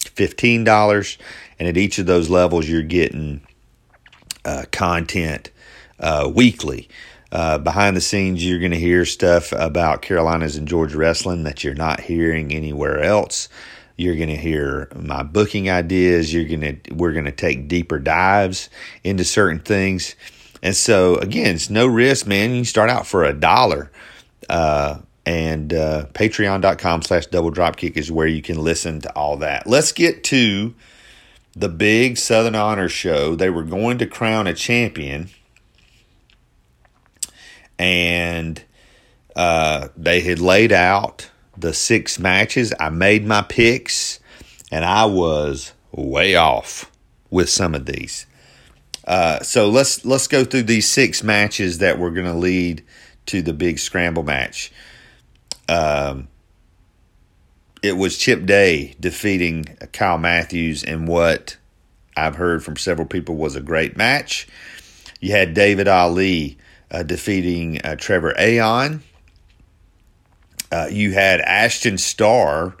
$15. 0.00 1.18
And 1.58 1.68
at 1.68 1.76
each 1.76 1.98
of 1.98 2.06
those 2.06 2.30
levels, 2.30 2.68
you're 2.68 2.82
getting 2.82 3.40
uh, 4.44 4.64
content 4.70 5.50
uh, 6.00 6.30
weekly. 6.32 6.88
Uh, 7.30 7.58
behind 7.58 7.96
the 7.96 8.00
scenes, 8.00 8.44
you're 8.44 8.58
going 8.58 8.70
to 8.70 8.78
hear 8.78 9.04
stuff 9.04 9.52
about 9.52 10.00
Carolinas 10.00 10.56
and 10.56 10.66
Georgia 10.66 10.96
wrestling 10.96 11.44
that 11.44 11.62
you're 11.62 11.74
not 11.74 12.00
hearing 12.00 12.52
anywhere 12.52 13.02
else. 13.02 13.48
You're 13.96 14.16
going 14.16 14.28
to 14.28 14.36
hear 14.36 14.88
my 14.96 15.22
booking 15.22 15.68
ideas. 15.68 16.32
You're 16.32 16.44
going 16.44 16.60
to 16.60 16.94
we're 16.94 17.12
going 17.12 17.24
to 17.26 17.32
take 17.32 17.68
deeper 17.68 17.98
dives 17.98 18.70
into 19.04 19.24
certain 19.24 19.58
things. 19.58 20.14
And 20.62 20.74
so 20.74 21.16
again, 21.16 21.56
it's 21.56 21.68
no 21.68 21.86
risk, 21.86 22.26
man. 22.26 22.54
You 22.54 22.64
start 22.64 22.90
out 22.90 23.06
for 23.06 23.24
a 23.24 23.34
dollar. 23.34 23.90
Uh, 24.48 25.00
and 25.26 25.74
uh, 25.74 26.06
patreon.com 26.14 27.02
slash 27.02 27.26
double 27.26 27.52
dropkick 27.52 27.98
is 27.98 28.10
where 28.10 28.26
you 28.26 28.40
can 28.40 28.56
listen 28.56 28.98
to 29.02 29.12
all 29.14 29.36
that 29.36 29.66
let's 29.66 29.92
get 29.92 30.24
to 30.24 30.74
the 31.54 31.68
big 31.68 32.16
southern 32.16 32.54
honor 32.54 32.88
show 32.88 33.34
they 33.34 33.50
were 33.50 33.62
going 33.62 33.98
to 33.98 34.06
crown 34.06 34.46
a 34.46 34.54
champion 34.54 35.28
and 37.78 38.62
uh, 39.36 39.88
they 39.96 40.20
had 40.20 40.40
laid 40.40 40.72
out 40.72 41.30
the 41.56 41.72
six 41.72 42.18
matches. 42.18 42.72
I 42.78 42.90
made 42.90 43.26
my 43.26 43.42
picks 43.42 44.20
and 44.70 44.84
i 44.84 45.04
was 45.04 45.72
way 45.92 46.34
off 46.34 46.90
with 47.30 47.48
some 47.48 47.74
of 47.74 47.86
these. 47.86 48.26
Uh, 49.06 49.40
so 49.40 49.70
let's 49.70 50.04
let's 50.04 50.26
go 50.26 50.44
through 50.44 50.64
these 50.64 50.88
six 50.88 51.22
matches 51.22 51.78
that 51.78 51.98
were 51.98 52.10
going 52.10 52.26
to 52.26 52.34
lead 52.34 52.84
to 53.26 53.40
the 53.40 53.54
big 53.54 53.78
scramble 53.78 54.22
match. 54.22 54.70
Um, 55.68 56.28
it 57.82 57.96
was 57.96 58.18
Chip 58.18 58.44
Day 58.44 58.94
defeating 59.00 59.64
Kyle 59.92 60.18
Matthews 60.18 60.82
in 60.82 61.06
what 61.06 61.56
I've 62.16 62.34
heard 62.34 62.62
from 62.62 62.76
several 62.76 63.06
people 63.06 63.36
was 63.36 63.56
a 63.56 63.60
great 63.60 63.96
match. 63.96 64.46
You 65.20 65.32
had 65.32 65.54
David 65.54 65.88
Ali 65.88 66.58
uh, 66.90 67.02
defeating 67.02 67.80
uh, 67.82 67.96
Trevor 67.96 68.34
Aeon. 68.38 69.02
Uh, 70.70 70.88
you 70.90 71.12
had 71.12 71.40
Ashton 71.40 71.98
Starr 71.98 72.76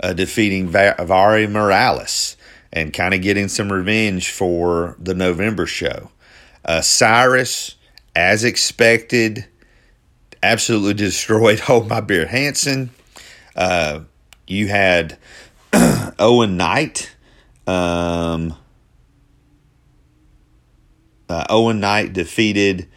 uh, 0.00 0.12
defeating 0.12 0.68
Va- 0.68 0.96
Vari 0.98 1.46
Morales 1.46 2.36
and 2.72 2.92
kind 2.92 3.14
of 3.14 3.22
getting 3.22 3.48
some 3.48 3.72
revenge 3.72 4.30
for 4.30 4.96
the 4.98 5.14
November 5.14 5.66
show. 5.66 6.10
Uh, 6.64 6.80
Cyrus, 6.80 7.76
as 8.16 8.44
expected, 8.44 9.46
absolutely 10.42 10.94
destroyed 11.06 11.60
Hold 11.60 11.88
My 11.88 12.00
Beer 12.00 12.26
Hansen. 12.26 12.90
You 14.50 14.66
had 14.66 15.16
Owen 16.18 16.56
Knight. 16.56 17.14
Um, 17.68 18.56
uh, 21.28 21.44
Owen 21.48 21.78
Knight 21.78 22.12
defeated 22.12 22.88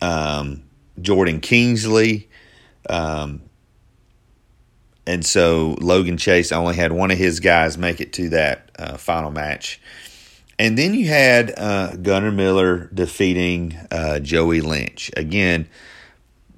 um, 0.00 0.62
Jordan 1.00 1.40
Kingsley. 1.40 2.28
Um, 2.88 3.42
and 5.06 5.24
so 5.24 5.76
Logan 5.80 6.16
Chase 6.16 6.50
only 6.52 6.74
had 6.74 6.92
one 6.92 7.10
of 7.10 7.18
his 7.18 7.40
guys 7.40 7.78
make 7.78 8.00
it 8.00 8.12
to 8.14 8.28
that 8.30 8.70
uh, 8.78 8.96
final 8.96 9.30
match. 9.30 9.80
And 10.58 10.76
then 10.76 10.94
you 10.94 11.06
had 11.08 11.52
uh, 11.56 11.96
Gunnar 11.96 12.32
Miller 12.32 12.90
defeating 12.92 13.76
uh, 13.90 14.20
Joey 14.20 14.62
Lynch. 14.62 15.10
Again, 15.16 15.68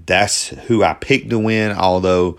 that's 0.06 0.48
who 0.48 0.82
I 0.82 0.94
picked 0.94 1.30
to 1.30 1.38
win. 1.38 1.72
Although 1.72 2.38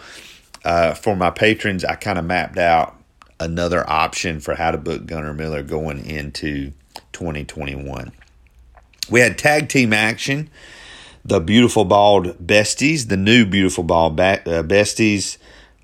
uh, 0.64 0.94
for 0.94 1.16
my 1.16 1.30
patrons, 1.30 1.84
I 1.84 1.96
kind 1.96 2.18
of 2.18 2.26
mapped 2.26 2.58
out 2.58 2.96
another 3.40 3.88
option 3.90 4.40
for 4.40 4.56
how 4.56 4.72
to 4.72 4.78
book 4.78 5.06
Gunnar 5.06 5.34
Miller 5.34 5.62
going 5.62 6.06
into 6.06 6.72
2021. 7.14 8.12
We 9.10 9.20
had 9.20 9.38
tag 9.38 9.70
team 9.70 9.94
action. 9.94 10.50
The 11.26 11.40
Beautiful 11.40 11.86
Bald 11.86 12.38
Besties, 12.46 13.10
the 13.10 13.18
new 13.18 13.46
Beautiful 13.46 13.84
Bald 13.84 14.16
ba- 14.16 14.42
uh, 14.46 14.64
Besties 14.64 15.38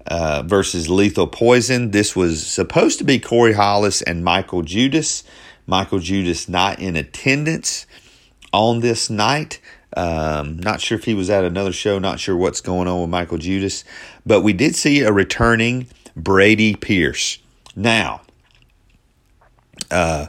uh, 0.08 0.44
versus 0.44 0.90
Lethal 0.90 1.28
Poison. 1.28 1.92
This 1.92 2.16
was 2.16 2.46
supposed 2.46 2.98
to 3.00 3.04
be 3.04 3.20
Corey 3.20 3.54
Hollis 3.54 4.02
and 4.02 4.24
Michael 4.24 4.62
Judas. 4.62 5.24
Michael 5.68 6.00
Judas 6.00 6.48
not 6.48 6.80
in 6.80 6.96
attendance 6.96 7.86
on 8.54 8.80
this 8.80 9.10
night. 9.10 9.60
Um, 9.98 10.58
not 10.60 10.82
sure 10.82 10.98
if 10.98 11.06
he 11.06 11.14
was 11.14 11.30
at 11.30 11.44
another 11.44 11.72
show. 11.72 12.00
Not 12.00 12.20
sure 12.20 12.36
what's 12.36 12.62
going 12.62 12.88
on 12.88 13.02
with 13.02 13.10
Michael 13.10 13.38
Judas. 13.38 13.84
But 14.26 14.42
we 14.42 14.54
did 14.54 14.76
see 14.76 15.02
a 15.02 15.12
returning 15.12 15.88
Brady 16.16 16.76
Pierce. 16.76 17.40
Now, 17.76 18.22
uh, 19.92 20.28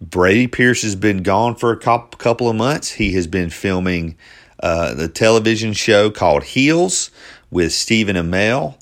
Brady 0.00 0.46
Pierce 0.46 0.82
has 0.82 0.96
been 0.96 1.22
gone 1.22 1.54
for 1.54 1.70
a 1.70 1.76
couple 1.76 2.48
of 2.48 2.56
months. 2.56 2.92
He 2.92 3.12
has 3.12 3.26
been 3.26 3.50
filming 3.50 4.16
uh, 4.62 4.94
the 4.94 5.08
television 5.08 5.72
show 5.72 6.10
called 6.10 6.44
Heels 6.44 7.10
with 7.50 7.72
Stephen 7.72 8.16
Amell 8.16 8.76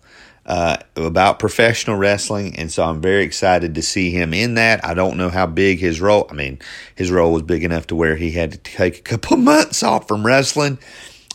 uh, 0.46 0.76
about 0.96 1.38
professional 1.38 1.96
wrestling, 1.96 2.56
and 2.56 2.72
so 2.72 2.84
I'm 2.84 3.00
very 3.00 3.22
excited 3.22 3.74
to 3.76 3.82
see 3.82 4.10
him 4.10 4.34
in 4.34 4.54
that. 4.54 4.84
I 4.84 4.94
don't 4.94 5.16
know 5.16 5.28
how 5.28 5.46
big 5.46 5.78
his 5.78 6.00
role. 6.00 6.26
I 6.30 6.34
mean, 6.34 6.58
his 6.94 7.10
role 7.10 7.32
was 7.32 7.42
big 7.42 7.62
enough 7.62 7.86
to 7.88 7.94
where 7.94 8.16
he 8.16 8.32
had 8.32 8.52
to 8.52 8.58
take 8.58 8.98
a 8.98 9.02
couple 9.02 9.36
months 9.38 9.82
off 9.82 10.08
from 10.08 10.26
wrestling, 10.26 10.78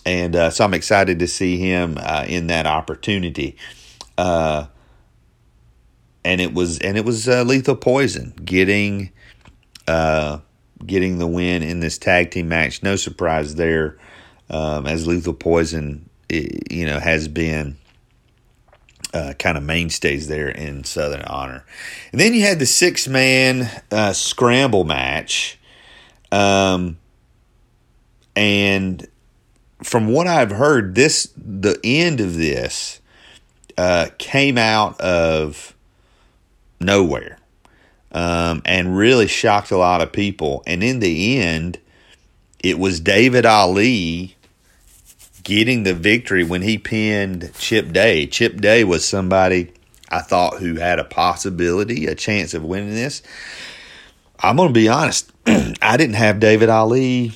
and 0.06 0.36
uh, 0.36 0.50
so 0.50 0.66
I'm 0.66 0.74
excited 0.74 1.20
to 1.20 1.28
see 1.28 1.58
him 1.58 1.98
uh, 2.00 2.26
in 2.28 2.48
that 2.48 2.66
opportunity. 2.66 3.58
Uh, 4.18 4.68
and 6.24 6.42
it 6.42 6.54
was 6.54 6.80
and 6.80 6.98
it 6.98 7.06
was 7.06 7.30
uh, 7.30 7.44
lethal 7.44 7.76
poison 7.76 8.34
getting 8.44 9.12
getting 9.88 11.20
the 11.20 11.28
win 11.28 11.64
in 11.64 11.80
this 11.80 11.98
tag 11.98 12.32
team 12.32 12.50
match. 12.50 12.84
No 12.84 12.96
surprise 12.96 13.56
there, 13.56 13.98
um, 14.50 14.86
as 14.86 15.08
lethal 15.08 15.34
poison, 15.34 16.10
you 16.30 16.86
know, 16.86 17.00
has 17.00 17.28
been 17.28 17.78
uh, 19.14 19.34
kind 19.40 19.58
of 19.58 19.64
mainstays 19.64 20.28
there 20.28 20.50
in 20.50 20.84
Southern 20.84 21.24
Honor. 21.24 21.64
And 22.12 22.20
then 22.20 22.34
you 22.34 22.42
had 22.42 22.60
the 22.60 22.66
six 22.66 23.08
man 23.08 23.70
uh, 23.92 24.14
scramble 24.14 24.84
match. 24.84 25.58
Um, 26.32 26.98
and 28.36 29.08
from 29.82 30.10
what 30.10 30.28
I've 30.28 30.52
heard, 30.52 30.96
this 30.96 31.32
the 31.38 31.80
end 31.84 32.20
of 32.20 32.36
this 32.36 33.00
uh, 33.78 34.08
came 34.18 34.58
out 34.58 35.00
of 35.00 35.74
nowhere 36.80 37.40
um, 38.12 38.62
and 38.66 38.98
really 38.98 39.28
shocked 39.28 39.72
a 39.72 39.78
lot 39.78 40.02
of 40.02 40.12
people. 40.12 40.64
And 40.68 40.84
in 40.84 41.00
the 41.00 41.40
end, 41.40 41.80
it 42.60 42.80
was 42.80 43.00
David 43.00 43.46
Ali 43.46 44.35
getting 45.46 45.84
the 45.84 45.94
victory 45.94 46.44
when 46.44 46.64
he 46.64 46.78
pinned 46.78 47.52
Chip 47.54 47.94
Day. 47.94 48.28
Chip 48.28 48.60
Day 48.60 48.84
was 48.84 49.08
somebody 49.08 49.72
I 50.10 50.20
thought 50.20 50.58
who 50.58 50.76
had 50.76 51.00
a 51.00 51.06
possibility, 51.06 52.08
a 52.08 52.16
chance 52.16 52.54
of 52.54 52.64
winning 52.64 52.96
this. 52.96 53.22
I'm 54.40 54.58
going 54.58 54.70
to 54.70 54.74
be 54.74 54.90
honest. 54.90 55.32
I 55.46 55.98
didn't 55.98 56.16
have 56.16 56.40
David 56.40 56.70
Ali 56.70 57.32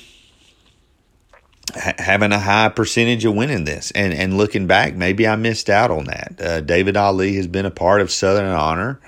ha- 1.74 1.94
having 1.98 2.32
a 2.32 2.38
high 2.38 2.68
percentage 2.68 3.24
of 3.24 3.34
winning 3.34 3.64
this. 3.64 3.92
And, 3.92 4.12
and 4.12 4.36
looking 4.36 4.66
back, 4.66 4.94
maybe 4.94 5.26
I 5.26 5.36
missed 5.36 5.70
out 5.70 5.90
on 5.90 6.04
that. 6.06 6.40
Uh, 6.40 6.60
David 6.60 6.96
Ali 6.96 7.36
has 7.36 7.46
been 7.46 7.66
a 7.66 7.70
part 7.70 8.00
of 8.00 8.10
Southern 8.10 8.46
Honor 8.46 9.00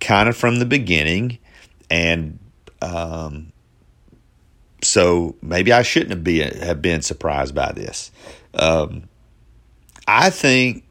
kind 0.00 0.28
of 0.28 0.36
from 0.36 0.58
the 0.58 0.66
beginning. 0.66 1.38
And 1.90 2.38
um, 2.80 3.52
so 4.82 5.36
maybe 5.42 5.72
I 5.72 5.82
shouldn't 5.82 6.10
have 6.10 6.24
been, 6.24 6.56
have 6.58 6.82
been 6.82 7.02
surprised 7.02 7.54
by 7.54 7.72
this. 7.72 8.10
Um, 8.54 9.08
I 10.06 10.30
think, 10.30 10.84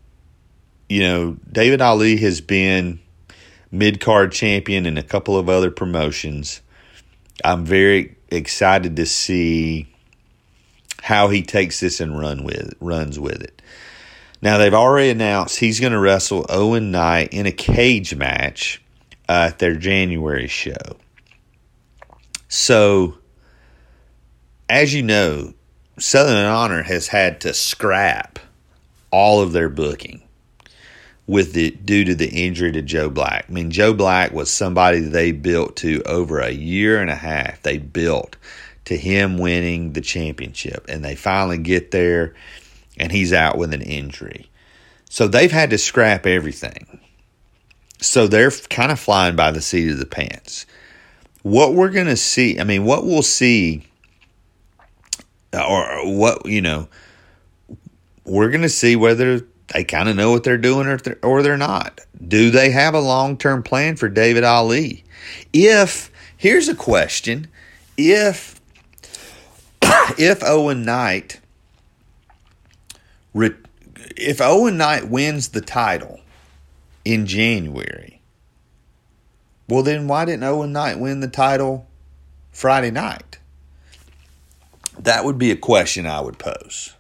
you 0.90 1.02
know, 1.02 1.38
David 1.52 1.82
Ali 1.82 2.18
has 2.18 2.42
been 2.42 3.00
mid 3.72 4.00
card 4.00 4.32
champion 4.32 4.86
in 4.86 4.98
a 4.98 5.04
couple 5.04 5.38
of 5.38 5.50
other 5.50 5.72
promotions. 5.72 6.62
I'm 7.44 7.66
very 7.66 8.16
excited 8.30 8.96
to 8.98 9.06
see 9.06 9.88
how 11.02 11.30
he 11.30 11.42
takes 11.42 11.80
this 11.80 12.00
and 12.00 12.20
run 12.20 12.44
with 12.44 12.74
runs 12.80 13.20
with 13.20 13.42
it. 13.42 13.62
Now 14.42 14.58
they've 14.58 14.74
already 14.74 15.10
announced 15.10 15.60
he's 15.60 15.80
going 15.80 15.94
to 15.94 16.00
wrestle 16.00 16.46
Owen 16.50 16.92
Knight 16.92 17.30
in 17.34 17.46
a 17.46 17.52
cage 17.52 18.16
match 18.16 18.82
uh, 19.30 19.50
at 19.50 19.60
their 19.60 19.76
January 19.76 20.48
show. 20.48 20.98
So, 22.50 23.18
as 24.70 24.94
you 24.94 25.04
know, 25.04 25.54
Southern 25.98 26.46
Honor 26.46 26.84
has 26.84 27.08
had 27.08 27.42
to 27.42 27.54
scrap 27.54 28.40
all 29.12 29.42
of 29.42 29.54
their 29.54 29.70
booking 29.70 30.22
with 31.26 31.54
the 31.54 31.72
due 31.72 32.06
to 32.06 32.16
the 32.16 32.30
injury 32.30 32.72
to 32.72 32.82
Joe 32.82 33.10
Black. 33.10 33.46
I 33.50 33.52
mean, 33.52 33.72
Joe 33.72 33.94
Black 33.94 34.32
was 34.32 34.50
somebody 34.50 35.00
they 35.00 35.32
built 35.32 35.76
to 35.78 36.02
over 36.04 36.40
a 36.40 36.52
year 36.52 37.02
and 37.02 37.10
a 37.10 37.16
half. 37.16 37.62
They 37.62 37.78
built 37.78 38.38
to 38.86 38.96
him 38.96 39.38
winning 39.38 39.94
the 39.94 40.02
championship, 40.02 40.86
and 40.88 41.04
they 41.04 41.16
finally 41.16 41.58
get 41.58 41.92
there, 41.92 42.34
and 42.98 43.12
he's 43.12 43.34
out 43.34 43.58
with 43.58 43.74
an 43.74 43.82
injury. 43.82 44.50
So 45.10 45.28
they've 45.28 45.52
had 45.52 45.72
to 45.72 45.78
scrap 45.78 46.26
everything. 46.26 47.00
So 48.00 48.28
they're 48.28 48.52
kind 48.52 48.92
of 48.92 49.00
flying 49.00 49.36
by 49.36 49.52
the 49.52 49.62
seat 49.62 49.90
of 49.90 50.00
the 50.00 50.06
pants. 50.06 50.66
What 51.42 51.74
we're 51.74 51.90
going 51.90 52.08
to 52.08 52.18
see, 52.18 52.60
I 52.60 52.64
mean, 52.64 52.86
what 52.86 53.06
we'll 53.06 53.24
see 53.24 53.87
or 55.64 56.18
what 56.18 56.46
you 56.46 56.62
know 56.62 56.88
we're 58.26 58.50
going 58.50 58.62
to 58.62 58.70
see 58.70 58.96
whether 58.96 59.42
they 59.74 59.84
kind 59.84 60.10
of 60.10 60.16
know 60.16 60.32
what 60.32 60.44
they're 60.44 60.58
doing 60.58 60.88
or 60.88 60.98
they're, 60.98 61.20
or 61.24 61.42
they're 61.42 61.58
not. 61.58 62.02
Do 62.26 62.50
they 62.50 62.72
have 62.72 62.94
a 62.94 63.00
long-term 63.00 63.64
plan 63.64 63.96
for 63.96 64.10
david 64.10 64.44
ali? 64.44 65.04
If 65.54 66.12
here's 66.38 66.68
a 66.68 66.76
question. 66.76 67.48
If 67.98 68.58
if 70.18 70.44
owen 70.44 70.84
knight 70.84 71.40
if 74.16 74.42
owen 74.42 74.78
knight 74.78 75.08
wins 75.08 75.50
the 75.50 75.62
title 75.62 76.20
in 77.06 77.26
january 77.26 78.20
well 79.70 79.84
then 79.84 80.08
why 80.08 80.26
didn't 80.26 80.44
owen 80.44 80.72
knight 80.72 81.00
win 81.00 81.20
the 81.20 81.28
title 81.28 81.88
friday 82.52 82.92
night 82.92 83.38
that 85.00 85.26
would 85.26 85.38
be 85.38 85.52
a 85.52 85.56
question 85.56 86.06
I 86.06 86.22
would 86.22 86.38
pose. 86.38 86.94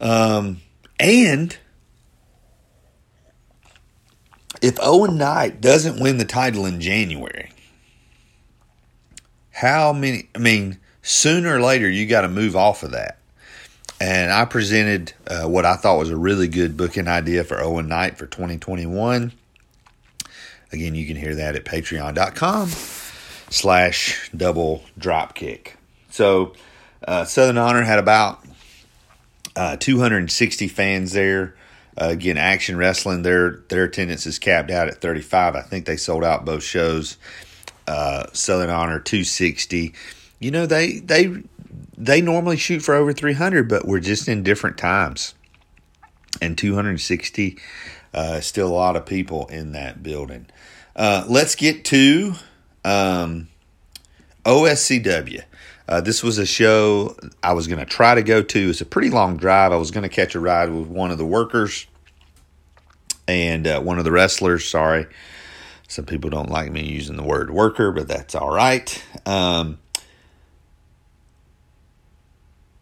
Um, 0.00 0.60
and 0.98 1.56
if 4.60 4.78
Owen 4.82 5.16
Knight 5.16 5.60
doesn't 5.60 6.00
win 6.00 6.18
the 6.18 6.24
title 6.24 6.66
in 6.66 6.80
January, 6.80 7.50
how 9.50 9.92
many? 9.92 10.28
I 10.34 10.38
mean, 10.38 10.78
sooner 11.02 11.56
or 11.56 11.60
later, 11.60 11.88
you 11.88 12.06
got 12.06 12.22
to 12.22 12.28
move 12.28 12.56
off 12.56 12.82
of 12.82 12.92
that. 12.92 13.18
And 14.00 14.32
I 14.32 14.44
presented 14.44 15.12
uh, 15.28 15.48
what 15.48 15.64
I 15.64 15.76
thought 15.76 15.98
was 15.98 16.10
a 16.10 16.16
really 16.16 16.48
good 16.48 16.76
booking 16.76 17.06
idea 17.06 17.44
for 17.44 17.62
Owen 17.62 17.86
Knight 17.86 18.18
for 18.18 18.26
2021. 18.26 19.32
Again, 20.72 20.94
you 20.94 21.06
can 21.06 21.16
hear 21.16 21.36
that 21.36 21.54
at 21.54 21.64
patreon.com 21.64 22.68
slash 23.50 24.30
double 24.36 24.82
dropkick. 24.98 25.74
So 26.12 26.52
uh, 27.06 27.24
Southern 27.24 27.58
Honor 27.58 27.82
had 27.82 27.98
about 27.98 28.44
uh, 29.56 29.76
260 29.76 30.68
fans 30.68 31.12
there. 31.12 31.56
Uh, 32.00 32.08
again, 32.10 32.38
Action 32.38 32.76
Wrestling, 32.76 33.22
their 33.22 33.62
their 33.68 33.84
attendance 33.84 34.26
is 34.26 34.38
capped 34.38 34.70
out 34.70 34.88
at 34.88 35.00
35. 35.00 35.56
I 35.56 35.62
think 35.62 35.84
they 35.84 35.96
sold 35.96 36.24
out 36.24 36.44
both 36.44 36.62
shows. 36.62 37.18
Uh, 37.86 38.24
Southern 38.32 38.70
Honor 38.70 39.00
260. 39.00 39.92
You 40.38 40.50
know 40.50 40.66
they 40.66 41.00
they 41.00 41.42
they 41.98 42.20
normally 42.20 42.56
shoot 42.56 42.80
for 42.80 42.94
over 42.94 43.12
300, 43.12 43.68
but 43.68 43.86
we're 43.86 44.00
just 44.00 44.28
in 44.28 44.42
different 44.42 44.78
times. 44.78 45.34
And 46.40 46.56
260 46.56 47.58
uh, 48.14 48.40
still 48.40 48.68
a 48.68 48.72
lot 48.72 48.96
of 48.96 49.06
people 49.06 49.46
in 49.48 49.72
that 49.72 50.02
building. 50.02 50.46
Uh, 50.94 51.24
let's 51.28 51.54
get 51.54 51.84
to 51.86 52.34
um, 52.84 53.48
OSCW. 54.44 55.42
Uh, 55.92 56.00
this 56.00 56.22
was 56.22 56.38
a 56.38 56.46
show 56.46 57.14
I 57.42 57.52
was 57.52 57.66
going 57.66 57.78
to 57.78 57.84
try 57.84 58.14
to 58.14 58.22
go 58.22 58.42
to. 58.42 58.70
It's 58.70 58.80
a 58.80 58.86
pretty 58.86 59.10
long 59.10 59.36
drive. 59.36 59.72
I 59.72 59.76
was 59.76 59.90
going 59.90 60.04
to 60.04 60.08
catch 60.08 60.34
a 60.34 60.40
ride 60.40 60.70
with 60.70 60.86
one 60.86 61.10
of 61.10 61.18
the 61.18 61.26
workers 61.26 61.86
and 63.28 63.66
uh, 63.66 63.78
one 63.82 63.98
of 63.98 64.04
the 64.04 64.10
wrestlers. 64.10 64.66
Sorry. 64.66 65.06
Some 65.88 66.06
people 66.06 66.30
don't 66.30 66.48
like 66.48 66.72
me 66.72 66.82
using 66.82 67.16
the 67.18 67.22
word 67.22 67.50
worker, 67.50 67.92
but 67.92 68.08
that's 68.08 68.34
all 68.34 68.48
right. 68.48 69.04
Um, 69.26 69.80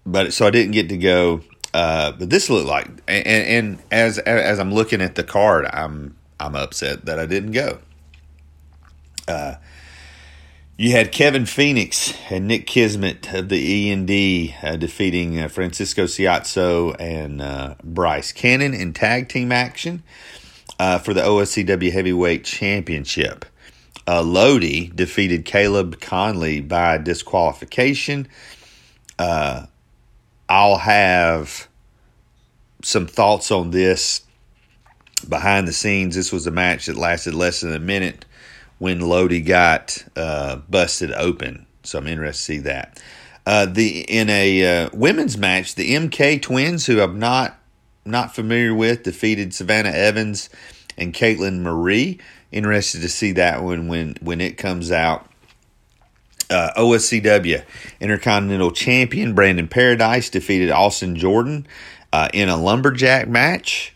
but 0.06 0.32
so 0.32 0.46
I 0.46 0.50
didn't 0.50 0.70
get 0.70 0.88
to 0.90 0.96
go. 0.96 1.40
Uh, 1.74 2.12
but 2.12 2.30
this 2.30 2.48
looked 2.48 2.68
like, 2.68 2.86
and, 3.08 3.26
and 3.26 3.78
as 3.90 4.18
as 4.20 4.60
I'm 4.60 4.72
looking 4.72 5.02
at 5.02 5.16
the 5.16 5.24
card, 5.24 5.66
I'm 5.72 6.16
I'm 6.38 6.54
upset 6.54 7.06
that 7.06 7.18
I 7.18 7.26
didn't 7.26 7.50
go. 7.50 7.80
Uh, 9.26 9.56
you 10.80 10.92
had 10.92 11.12
Kevin 11.12 11.44
Phoenix 11.44 12.14
and 12.30 12.48
Nick 12.48 12.66
Kismet 12.66 13.34
of 13.34 13.50
the 13.50 13.58
E 13.58 13.90
and 13.90 14.06
D 14.06 14.56
uh, 14.62 14.76
defeating 14.76 15.38
uh, 15.38 15.48
Francisco 15.48 16.04
Ciatso 16.04 16.96
and 16.98 17.42
uh, 17.42 17.74
Bryce 17.84 18.32
Cannon 18.32 18.72
in 18.72 18.94
tag 18.94 19.28
team 19.28 19.52
action 19.52 20.02
uh, 20.78 20.96
for 20.96 21.12
the 21.12 21.20
OSCW 21.20 21.92
Heavyweight 21.92 22.44
Championship. 22.44 23.44
Uh, 24.08 24.22
Lodi 24.22 24.90
defeated 24.94 25.44
Caleb 25.44 26.00
Conley 26.00 26.62
by 26.62 26.96
disqualification. 26.96 28.26
Uh, 29.18 29.66
I'll 30.48 30.78
have 30.78 31.68
some 32.82 33.06
thoughts 33.06 33.50
on 33.50 33.70
this 33.70 34.22
behind 35.28 35.68
the 35.68 35.74
scenes. 35.74 36.14
This 36.14 36.32
was 36.32 36.46
a 36.46 36.50
match 36.50 36.86
that 36.86 36.96
lasted 36.96 37.34
less 37.34 37.60
than 37.60 37.74
a 37.74 37.78
minute 37.78 38.24
when 38.80 38.98
Lodi 38.98 39.42
got 39.42 40.02
uh, 40.16 40.56
busted 40.68 41.12
open. 41.12 41.66
So 41.84 41.98
I'm 41.98 42.08
interested 42.08 42.40
to 42.40 42.44
see 42.44 42.58
that. 42.64 43.00
Uh, 43.46 43.66
the 43.66 44.00
in 44.00 44.28
a 44.30 44.84
uh, 44.84 44.90
women's 44.92 45.38
match, 45.38 45.74
the 45.74 45.94
MK 45.94 46.42
twins, 46.42 46.86
who 46.86 47.00
I'm 47.00 47.18
not 47.18 47.58
not 48.04 48.34
familiar 48.34 48.74
with, 48.74 49.02
defeated 49.02 49.54
Savannah 49.54 49.90
Evans 49.90 50.50
and 50.96 51.14
Caitlin 51.14 51.60
Marie. 51.60 52.18
Interested 52.52 53.02
to 53.02 53.08
see 53.08 53.32
that 53.32 53.62
one 53.62 53.86
when 53.86 54.16
when 54.20 54.40
it 54.40 54.58
comes 54.58 54.90
out. 54.90 55.26
Uh, 56.48 56.72
OSCW 56.76 57.62
Intercontinental 58.00 58.72
Champion 58.72 59.34
Brandon 59.34 59.68
Paradise 59.68 60.30
defeated 60.30 60.70
Austin 60.70 61.14
Jordan 61.14 61.66
uh, 62.12 62.28
in 62.34 62.48
a 62.48 62.56
lumberjack 62.56 63.28
match 63.28 63.94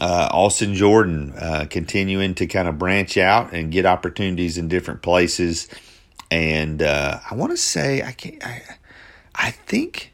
uh, 0.00 0.28
Austin 0.32 0.74
Jordan 0.74 1.32
uh, 1.36 1.66
continuing 1.68 2.34
to 2.34 2.46
kind 2.46 2.68
of 2.68 2.78
branch 2.78 3.16
out 3.16 3.52
and 3.52 3.72
get 3.72 3.86
opportunities 3.86 4.56
in 4.56 4.68
different 4.68 5.02
places. 5.02 5.68
And 6.30 6.82
uh, 6.82 7.20
I 7.28 7.34
want 7.34 7.52
to 7.52 7.56
say 7.56 8.02
I 8.02 8.12
can't. 8.12 8.44
I, 8.44 8.62
I 9.34 9.50
think 9.50 10.12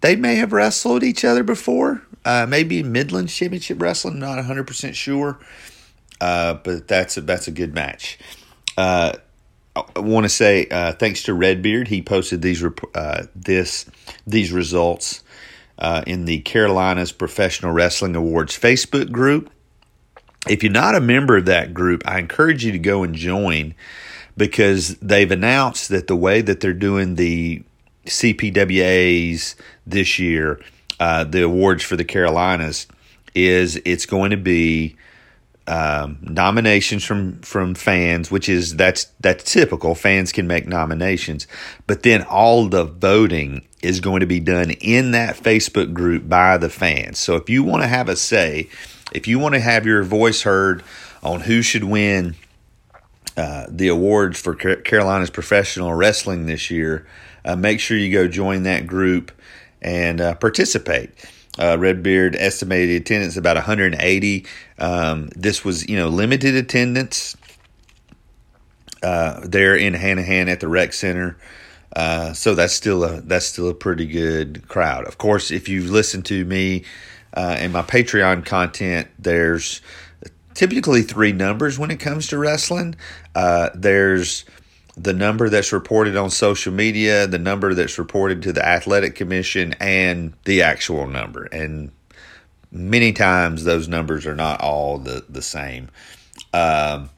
they 0.00 0.16
may 0.16 0.36
have 0.36 0.52
wrestled 0.52 1.02
each 1.02 1.24
other 1.24 1.42
before. 1.42 2.02
Uh, 2.24 2.46
maybe 2.48 2.82
Midland 2.82 3.28
Championship 3.28 3.80
Wrestling. 3.80 4.18
Not 4.18 4.42
hundred 4.44 4.66
percent 4.66 4.96
sure. 4.96 5.38
Uh, 6.20 6.54
but 6.54 6.88
that's 6.88 7.16
a, 7.16 7.20
that's 7.20 7.46
a 7.46 7.52
good 7.52 7.74
match. 7.74 8.18
Uh, 8.76 9.12
I 9.74 10.00
want 10.00 10.24
to 10.24 10.30
say 10.30 10.64
thanks 10.98 11.24
to 11.24 11.34
Redbeard. 11.34 11.88
He 11.88 12.00
posted 12.00 12.40
these 12.40 12.64
this 13.34 13.86
these 14.26 14.50
results 14.50 15.22
uh, 15.78 16.02
in 16.06 16.24
the 16.24 16.40
Carolinas 16.40 17.12
Professional 17.12 17.72
Wrestling 17.72 18.16
Awards 18.16 18.58
Facebook 18.58 19.10
group. 19.10 19.50
If 20.48 20.62
you're 20.62 20.72
not 20.72 20.94
a 20.94 21.00
member 21.00 21.36
of 21.36 21.46
that 21.46 21.74
group, 21.74 22.02
I 22.06 22.18
encourage 22.18 22.64
you 22.64 22.72
to 22.72 22.78
go 22.78 23.02
and 23.02 23.14
join 23.14 23.74
because 24.36 24.96
they've 24.98 25.30
announced 25.30 25.88
that 25.88 26.06
the 26.06 26.16
way 26.16 26.40
that 26.40 26.60
they're 26.60 26.72
doing 26.72 27.16
the 27.16 27.62
CPWAs 28.06 29.56
this 29.86 30.18
year, 30.18 30.60
uh, 31.00 31.24
the 31.24 31.42
awards 31.42 31.82
for 31.82 31.96
the 31.96 32.04
Carolinas, 32.04 32.86
is 33.34 33.80
it's 33.84 34.06
going 34.06 34.30
to 34.30 34.36
be 34.36 34.96
um, 35.68 36.18
nominations 36.20 37.04
from 37.04 37.40
from 37.40 37.74
fans, 37.74 38.30
which 38.30 38.48
is 38.48 38.76
that's 38.76 39.06
that's 39.20 39.52
typical. 39.52 39.94
Fans 39.94 40.32
can 40.32 40.46
make 40.46 40.66
nominations, 40.66 41.46
but 41.86 42.02
then 42.02 42.22
all 42.22 42.68
the 42.68 42.84
voting 42.84 43.66
is 43.82 44.00
going 44.00 44.20
to 44.20 44.26
be 44.26 44.40
done 44.40 44.70
in 44.70 45.10
that 45.12 45.36
Facebook 45.36 45.92
group 45.92 46.28
by 46.28 46.56
the 46.56 46.70
fans. 46.70 47.18
So 47.18 47.36
if 47.36 47.50
you 47.50 47.62
want 47.62 47.82
to 47.82 47.88
have 47.88 48.08
a 48.08 48.16
say, 48.16 48.68
if 49.12 49.26
you 49.26 49.38
want 49.38 49.54
to 49.54 49.60
have 49.60 49.86
your 49.86 50.02
voice 50.02 50.42
heard 50.42 50.82
on 51.22 51.40
who 51.40 51.62
should 51.62 51.84
win 51.84 52.36
uh, 53.36 53.66
the 53.68 53.88
awards 53.88 54.40
for 54.40 54.54
Carolina's 54.54 55.30
professional 55.30 55.92
wrestling 55.92 56.46
this 56.46 56.70
year, 56.70 57.06
uh, 57.44 57.56
make 57.56 57.80
sure 57.80 57.96
you 57.96 58.12
go 58.12 58.28
join 58.28 58.62
that 58.64 58.86
group 58.86 59.32
and 59.82 60.20
uh, 60.20 60.34
participate. 60.34 61.10
Uh, 61.58 61.76
Redbeard 61.78 62.36
estimated 62.36 63.02
attendance 63.02 63.36
about 63.36 63.56
180. 63.56 64.46
Um, 64.78 65.28
this 65.34 65.64
was, 65.64 65.88
you 65.88 65.96
know, 65.96 66.08
limited 66.08 66.54
attendance 66.54 67.36
uh, 69.02 69.40
there 69.44 69.76
in 69.76 69.94
Hanahan 69.94 70.48
at 70.48 70.60
the 70.60 70.68
rec 70.68 70.92
center. 70.92 71.36
Uh, 71.94 72.32
so 72.34 72.54
that's 72.54 72.74
still 72.74 73.04
a 73.04 73.20
that's 73.22 73.46
still 73.46 73.70
a 73.70 73.74
pretty 73.74 74.06
good 74.06 74.68
crowd. 74.68 75.06
Of 75.06 75.16
course, 75.16 75.50
if 75.50 75.68
you 75.68 75.82
listen 75.90 76.22
to 76.24 76.44
me 76.44 76.84
uh, 77.34 77.56
and 77.58 77.72
my 77.72 77.82
Patreon 77.82 78.44
content, 78.44 79.08
there's 79.18 79.80
typically 80.52 81.02
three 81.02 81.32
numbers 81.32 81.78
when 81.78 81.90
it 81.90 82.00
comes 82.00 82.26
to 82.28 82.38
wrestling. 82.38 82.96
Uh, 83.34 83.70
there's 83.74 84.44
the 84.96 85.12
number 85.12 85.48
that's 85.48 85.72
reported 85.72 86.16
on 86.16 86.30
social 86.30 86.72
media, 86.72 87.26
the 87.26 87.38
number 87.38 87.74
that's 87.74 87.98
reported 87.98 88.42
to 88.42 88.52
the 88.52 88.66
athletic 88.66 89.14
commission, 89.14 89.74
and 89.78 90.32
the 90.44 90.62
actual 90.62 91.06
number. 91.06 91.44
And 91.44 91.92
many 92.70 93.12
times 93.12 93.64
those 93.64 93.88
numbers 93.88 94.26
are 94.26 94.34
not 94.34 94.60
all 94.60 94.98
the, 94.98 95.24
the 95.28 95.42
same. 95.42 95.90
Um, 96.52 97.10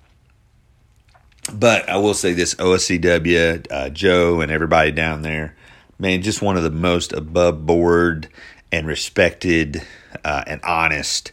but 1.53 1.89
I 1.89 1.97
will 1.97 2.15
say 2.15 2.33
this 2.33 2.55
OSCW, 2.57 3.67
uh, 3.71 3.91
Joe, 3.91 4.41
and 4.41 4.51
everybody 4.51 4.91
down 4.91 5.23
there, 5.23 5.57
man, 5.99 6.23
just 6.23 6.43
one 6.43 6.57
of 6.57 6.63
the 6.63 6.71
most 6.71 7.13
above 7.13 7.65
board 7.65 8.29
and 8.71 8.87
respected 8.87 9.83
uh, 10.25 10.45
and 10.47 10.61
honest 10.63 11.33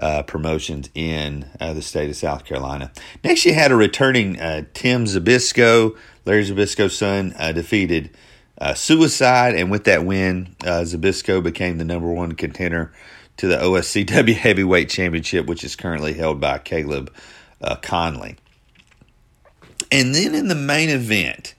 uh, 0.00 0.22
promotions 0.22 0.88
in 0.94 1.48
uh, 1.60 1.72
the 1.74 1.82
state 1.82 2.08
of 2.08 2.16
South 2.16 2.44
Carolina. 2.44 2.90
Next, 3.22 3.44
you 3.44 3.54
had 3.54 3.70
a 3.70 3.76
returning 3.76 4.40
uh, 4.40 4.64
Tim 4.72 5.04
Zbyszko, 5.04 5.96
Larry 6.24 6.44
Zbyszko's 6.44 6.96
son, 6.96 7.34
uh, 7.38 7.52
defeated 7.52 8.10
uh, 8.58 8.74
Suicide, 8.74 9.54
and 9.54 9.70
with 9.70 9.84
that 9.84 10.04
win, 10.04 10.56
Zbyszko 10.60 11.42
became 11.42 11.78
the 11.78 11.84
number 11.84 12.10
one 12.10 12.32
contender 12.32 12.92
to 13.36 13.46
the 13.46 13.56
OSCW 13.56 14.34
Heavyweight 14.36 14.88
Championship, 14.88 15.46
which 15.46 15.64
is 15.64 15.76
currently 15.76 16.14
held 16.14 16.40
by 16.40 16.58
Caleb 16.58 17.12
Conley. 17.82 18.36
And 19.92 20.14
then 20.14 20.34
in 20.34 20.48
the 20.48 20.54
main 20.54 20.88
event, 20.88 21.54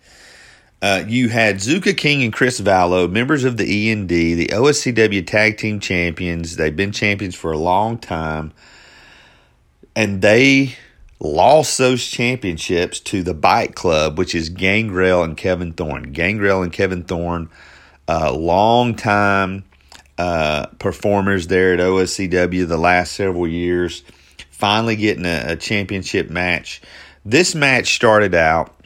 uh, 0.82 1.04
you 1.08 1.30
had 1.30 1.58
Zuka 1.58 1.96
King 1.96 2.24
and 2.24 2.34
Chris 2.34 2.60
Vallow, 2.60 3.10
members 3.10 3.44
of 3.44 3.58
the 3.58 3.72
E 3.72 3.92
and 3.92 4.10
D, 4.10 4.34
the 4.34 4.48
OSCW 4.48 5.26
Tag 5.26 5.58
Team 5.58 5.80
Champions. 5.80 6.56
They've 6.56 6.76
been 6.76 6.92
champions 6.92 7.36
for 7.36 7.52
a 7.52 7.58
long 7.58 8.00
time, 8.00 8.52
and 9.96 10.22
they 10.22 10.76
lost 11.20 11.78
those 11.78 12.04
championships 12.08 13.00
to 13.00 13.22
the 13.22 13.36
Bike 13.36 13.76
Club, 13.76 14.18
which 14.18 14.34
is 14.34 14.50
Gangrel 14.50 15.22
and 15.22 15.38
Kevin 15.38 15.72
Thorn. 15.72 16.14
Gangrel 16.14 16.64
and 16.64 16.74
Kevin 16.74 17.04
Thorn, 17.04 17.50
uh, 18.08 18.34
long 18.34 18.96
time 18.96 19.64
uh, 20.18 20.66
performers 20.80 21.46
there 21.46 21.76
at 21.76 21.80
OSCW 21.80 22.68
the 22.68 22.78
last 22.78 23.12
several 23.12 23.48
years, 23.48 24.04
finally 24.50 24.96
getting 24.96 25.28
a, 25.28 25.52
a 25.52 25.56
championship 25.56 26.32
match. 26.32 26.82
This 27.24 27.54
match 27.54 27.94
started 27.94 28.34
out 28.34 28.81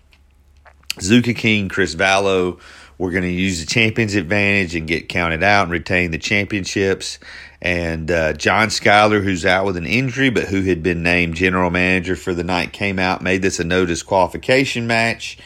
Zuka 0.98 1.36
King, 1.36 1.70
Chris 1.70 1.96
Vallow 1.96 2.60
were 2.98 3.12
going 3.12 3.24
to 3.24 3.30
use 3.30 3.60
the 3.60 3.66
champions 3.66 4.16
advantage 4.16 4.76
and 4.76 4.88
get 4.88 5.10
counted 5.10 5.44
out 5.44 5.64
and 5.64 5.72
retain 5.72 6.12
the 6.12 6.18
championships. 6.18 7.20
And 7.62 8.10
uh, 8.10 8.34
John 8.34 8.70
Skyler, 8.70 9.24
who's 9.24 9.46
out 9.46 9.66
with 9.66 9.76
an 9.76 9.86
injury 9.86 10.30
but 10.30 10.46
who 10.46 10.62
had 10.62 10.82
been 10.82 11.04
named 11.04 11.36
general 11.36 11.70
manager 11.70 12.16
for 12.16 12.34
the 12.34 12.44
night, 12.44 12.72
came 12.72 13.00
out, 13.00 13.22
made 13.22 13.42
this 13.42 13.60
a 13.60 13.64
no 13.64 13.86
disqualification 13.86 14.88
match. 14.88 15.38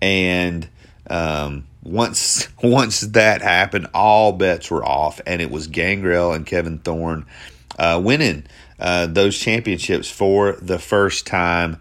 And 0.00 0.68
um, 1.10 1.66
once 1.82 2.48
once 2.62 3.00
that 3.00 3.42
happened, 3.42 3.88
all 3.92 4.32
bets 4.32 4.70
were 4.70 4.84
off, 4.84 5.20
and 5.26 5.42
it 5.42 5.50
was 5.50 5.66
Gangrel 5.66 6.32
and 6.32 6.46
Kevin 6.46 6.78
Thorn 6.78 7.26
uh, 7.78 8.00
winning 8.02 8.44
uh, 8.78 9.06
those 9.06 9.38
championships 9.38 10.10
for 10.10 10.52
the 10.52 10.78
first 10.78 11.26
time 11.26 11.78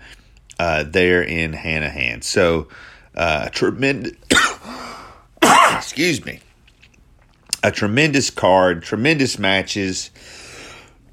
uh, 0.59 0.83
there 0.83 1.21
in 1.21 1.53
Hanahan. 1.53 2.23
So 2.23 2.67
uh, 3.15 3.49
tremendous. 3.49 4.13
excuse 5.75 6.25
me. 6.25 6.39
A 7.63 7.71
tremendous 7.71 8.29
card, 8.29 8.83
tremendous 8.83 9.39
matches, 9.39 10.11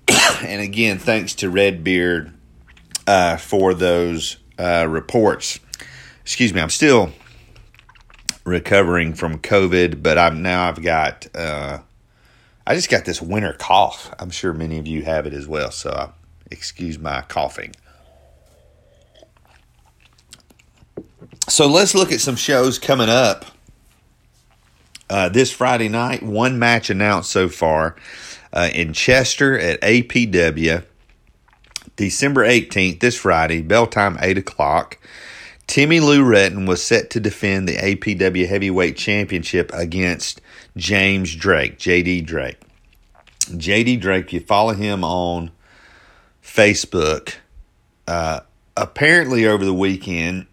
and 0.42 0.60
again, 0.60 0.98
thanks 0.98 1.34
to 1.36 1.48
Redbeard 1.48 2.32
uh, 3.06 3.38
for 3.38 3.72
those 3.72 4.36
uh, 4.58 4.86
reports. 4.88 5.60
Excuse 6.20 6.52
me, 6.52 6.60
I'm 6.60 6.70
still 6.70 7.12
recovering 8.44 9.14
from 9.14 9.38
COVID, 9.38 10.02
but 10.02 10.18
I'm 10.18 10.42
now 10.42 10.68
I've 10.68 10.82
got 10.82 11.26
uh, 11.34 11.78
I 12.66 12.74
just 12.74 12.90
got 12.90 13.04
this 13.04 13.22
winter 13.22 13.54
cough. 13.54 14.14
I'm 14.18 14.30
sure 14.30 14.52
many 14.52 14.78
of 14.78 14.86
you 14.86 15.02
have 15.02 15.26
it 15.26 15.32
as 15.32 15.48
well, 15.48 15.70
so 15.70 15.90
I, 15.90 16.10
excuse 16.50 16.98
my 16.98 17.22
coughing. 17.22 17.74
So 21.48 21.66
let's 21.66 21.94
look 21.94 22.12
at 22.12 22.20
some 22.20 22.36
shows 22.36 22.78
coming 22.78 23.08
up 23.08 23.46
Uh, 25.10 25.28
this 25.28 25.50
Friday 25.52 25.88
night, 25.90 26.22
one 26.22 26.58
match 26.58 26.88
announced 26.88 27.30
so 27.30 27.46
far 27.46 27.96
uh, 28.54 28.70
in 28.72 28.94
Chester 28.94 29.58
at 29.58 29.78
APW. 29.82 30.84
December 31.96 32.46
18th, 32.46 33.00
this 33.00 33.16
Friday, 33.18 33.60
bell 33.60 33.86
time 33.86 34.16
8 34.22 34.38
o'clock. 34.38 34.96
Timmy 35.66 36.00
Lou 36.00 36.24
Retton 36.24 36.66
was 36.66 36.82
set 36.82 37.10
to 37.10 37.20
defend 37.20 37.68
the 37.68 37.76
APW 37.76 38.48
Heavyweight 38.48 38.96
Championship 38.96 39.70
against 39.74 40.40
James 40.78 41.34
Drake, 41.34 41.78
JD 41.78 42.24
Drake. 42.24 42.58
JD 43.40 44.00
Drake, 44.00 44.32
you 44.32 44.40
follow 44.40 44.72
him 44.72 45.04
on 45.04 45.50
Facebook. 46.42 47.34
Uh, 48.08 48.40
apparently, 48.78 49.46
over 49.46 49.64
the 49.64 49.74
weekend, 49.74 50.46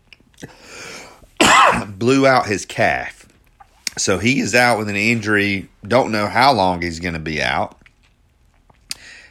blew 1.99 2.25
out 2.25 2.47
his 2.47 2.65
calf. 2.65 3.27
So 3.97 4.17
he 4.17 4.39
is 4.39 4.55
out 4.55 4.77
with 4.77 4.87
an 4.87 4.95
injury. 4.95 5.67
Don't 5.85 6.11
know 6.11 6.27
how 6.27 6.53
long 6.53 6.81
he's 6.81 7.01
going 7.01 7.13
to 7.13 7.19
be 7.19 7.41
out. 7.41 7.77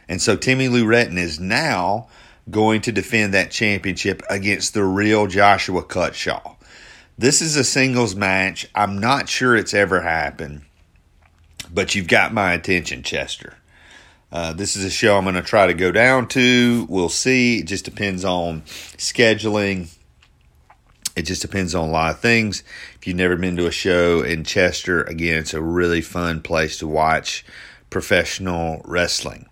And 0.07 0.21
so 0.21 0.35
Timmy 0.35 0.69
Lou 0.69 0.85
Retton 0.85 1.17
is 1.17 1.39
now 1.39 2.07
going 2.49 2.81
to 2.81 2.91
defend 2.91 3.33
that 3.33 3.51
championship 3.51 4.21
against 4.29 4.73
the 4.73 4.83
real 4.83 5.27
Joshua 5.27 5.83
Cutshaw. 5.83 6.55
This 7.17 7.41
is 7.41 7.55
a 7.55 7.63
singles 7.63 8.15
match. 8.15 8.69
I'm 8.73 8.99
not 8.99 9.27
sure 9.27 9.55
it's 9.55 9.73
ever 9.73 10.01
happened, 10.01 10.61
but 11.73 11.93
you've 11.93 12.07
got 12.07 12.33
my 12.33 12.53
attention, 12.53 13.03
Chester. 13.03 13.55
Uh, 14.31 14.53
this 14.53 14.75
is 14.75 14.85
a 14.85 14.89
show 14.91 15.17
I'm 15.17 15.23
going 15.23 15.35
to 15.35 15.41
try 15.41 15.67
to 15.67 15.73
go 15.73 15.91
down 15.91 16.27
to. 16.29 16.85
We'll 16.87 17.09
see. 17.09 17.59
It 17.59 17.65
just 17.65 17.85
depends 17.85 18.23
on 18.23 18.61
scheduling. 18.61 19.89
It 21.19 21.25
just 21.25 21.41
depends 21.41 21.75
on 21.75 21.89
a 21.89 21.91
lot 21.91 22.11
of 22.11 22.21
things. 22.21 22.63
If 22.95 23.05
you've 23.05 23.17
never 23.17 23.35
been 23.35 23.57
to 23.57 23.67
a 23.67 23.71
show 23.71 24.21
in 24.21 24.45
Chester, 24.45 25.03
again, 25.03 25.39
it's 25.39 25.53
a 25.53 25.61
really 25.61 25.99
fun 25.99 26.39
place 26.39 26.77
to 26.77 26.87
watch 26.87 27.43
professional 27.89 28.81
wrestling. 28.85 29.49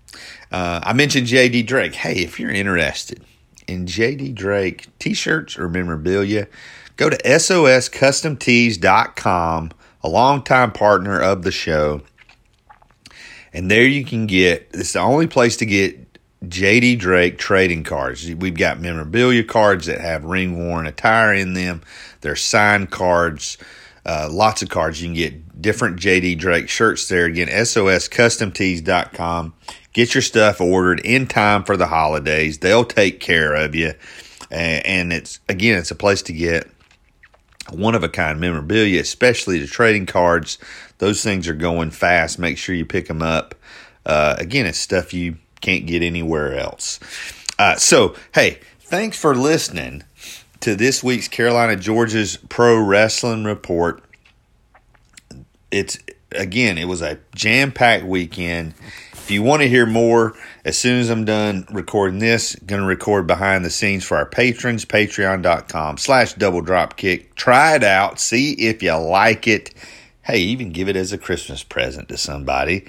Uh, 0.50 0.80
I 0.82 0.94
mentioned 0.94 1.28
JD 1.28 1.68
Drake. 1.68 1.96
Hey, 1.96 2.24
if 2.24 2.40
you're 2.40 2.52
interested 2.52 3.22
in 3.68 3.86
JD 3.86 4.34
Drake 4.34 4.88
t 4.98 5.14
shirts 5.14 5.60
or 5.60 5.68
memorabilia, 5.68 6.48
go 6.96 7.10
to 7.10 7.18
soscustomtees.com, 7.18 9.72
a 10.04 10.08
longtime 10.08 10.72
partner 10.72 11.20
of 11.20 11.44
the 11.44 11.52
show. 11.52 12.02
And 13.52 13.70
there 13.70 13.84
you 13.84 14.06
can 14.06 14.26
get, 14.26 14.70
it's 14.74 14.94
the 14.94 15.00
only 15.00 15.28
place 15.28 15.58
to 15.58 15.66
get 15.66 16.07
JD 16.46 17.00
Drake 17.00 17.38
trading 17.38 17.84
cards. 17.84 18.34
We've 18.36 18.58
got 18.58 18.80
memorabilia 18.80 19.44
cards 19.44 19.88
that 19.88 20.00
have 20.00 20.24
ring 20.24 20.58
worn 20.58 20.86
attire 20.86 21.34
in 21.34 21.54
them, 21.54 21.82
there's 22.22 22.44
signed 22.44 22.92
cards. 22.92 23.58
Uh, 24.06 24.30
lots 24.32 24.62
of 24.62 24.70
cards. 24.70 25.02
You 25.02 25.08
can 25.08 25.16
get 25.16 25.62
different 25.62 26.00
JD 26.00 26.40
Drake 26.40 26.70
shirts 26.70 27.10
there. 27.10 27.26
Again, 27.26 27.50
soscustomtees.com. 27.50 29.54
Get 29.92 30.16
your 30.16 30.22
stuff 30.22 30.62
ordered 30.62 31.02
in 31.02 31.28
time 31.28 31.66
for 31.66 31.76
the 31.76 31.88
holidays. 31.88 32.60
They'll 32.60 32.86
take 32.86 33.20
care 33.20 33.54
of 33.54 33.76
you. 33.76 33.96
And 34.50 35.12
it's, 35.12 35.42
again, 35.50 35.78
it's 35.78 35.92
a 35.92 35.96
place 35.96 36.22
to 36.22 36.32
get 36.32 36.70
one 37.70 37.96
of 37.96 38.04
a 38.04 38.08
kind 38.08 38.40
memorabilia, 38.40 39.02
especially 39.02 39.60
the 39.60 39.68
trading 39.68 40.06
cards. 40.06 40.58
Those 41.00 41.22
things 41.22 41.50
are 41.50 41.54
going 41.54 41.92
fast. 41.92 42.40
Make 42.40 42.58
sure 42.58 42.76
you 42.76 42.86
pick 42.86 43.10
them 43.10 43.22
up. 43.22 43.56
Uh, 44.06 44.38
again, 44.38 44.66
it's 44.66 44.80
stuff 44.80 45.14
you 45.14 45.36
can't 45.68 45.86
get 45.86 46.02
anywhere 46.02 46.58
else. 46.58 46.98
Uh, 47.60 47.76
so, 47.76 48.16
hey, 48.34 48.60
thanks 48.80 49.20
for 49.20 49.36
listening 49.36 50.02
to 50.62 50.76
this 50.76 51.04
week's 51.04 51.28
Carolina 51.28 51.76
Georgia's 51.76 52.38
Pro 52.38 52.80
Wrestling 52.80 53.44
Report. 53.44 54.02
It's 55.70 56.00
again, 56.32 56.78
it 56.78 56.88
was 56.88 57.02
a 57.02 57.20
jam 57.36 57.74
packed 57.74 58.06
weekend. 58.06 58.76
If 59.12 59.30
you 59.30 59.44
want 59.44 59.62
to 59.62 59.68
hear 59.68 59.86
more, 59.86 60.36
as 60.64 60.78
soon 60.78 61.02
as 61.02 61.10
I'm 61.10 61.26
done 61.26 61.68
recording 61.70 62.20
this, 62.20 62.56
going 62.56 62.80
to 62.80 62.88
record 62.88 63.28
behind 63.28 63.66
the 63.66 63.70
scenes 63.70 64.06
for 64.06 64.16
our 64.16 64.26
patrons, 64.26 64.86
patreon.com 64.86 65.98
slash 65.98 66.34
double 66.36 66.62
drop 66.62 66.96
kick. 66.96 67.36
Try 67.36 67.76
it 67.76 67.84
out. 67.84 68.22
See 68.22 68.54
if 68.54 68.82
you 68.82 68.96
like 68.96 69.50
it. 69.50 69.74
Hey, 70.22 70.40
even 70.40 70.72
give 70.72 70.88
it 70.88 70.96
as 70.96 71.12
a 71.12 71.18
Christmas 71.18 71.62
present 71.62 72.08
to 72.08 72.18
somebody. 72.18 72.86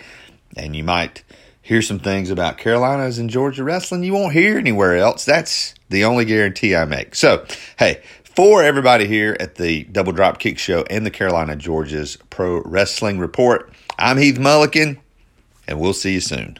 And 0.56 0.76
you 0.76 0.84
might 0.84 1.24
hear 1.68 1.82
some 1.82 1.98
things 1.98 2.30
about 2.30 2.56
Carolinas 2.56 3.18
and 3.18 3.28
Georgia 3.28 3.62
wrestling 3.62 4.02
you 4.02 4.14
won't 4.14 4.32
hear 4.32 4.56
anywhere 4.56 4.96
else. 4.96 5.26
That's 5.26 5.74
the 5.90 6.02
only 6.02 6.24
guarantee 6.24 6.74
I 6.74 6.86
make. 6.86 7.14
So, 7.14 7.44
hey, 7.78 8.02
for 8.24 8.62
everybody 8.62 9.06
here 9.06 9.36
at 9.38 9.56
the 9.56 9.84
Double 9.84 10.12
Drop 10.12 10.38
Kick 10.38 10.58
Show 10.58 10.86
and 10.88 11.04
the 11.04 11.10
Carolina 11.10 11.56
Georgia's 11.56 12.16
Pro 12.30 12.62
Wrestling 12.62 13.18
Report, 13.18 13.70
I'm 13.98 14.16
Heath 14.16 14.38
Mulliken, 14.38 14.96
and 15.66 15.78
we'll 15.78 15.92
see 15.92 16.14
you 16.14 16.20
soon. 16.20 16.58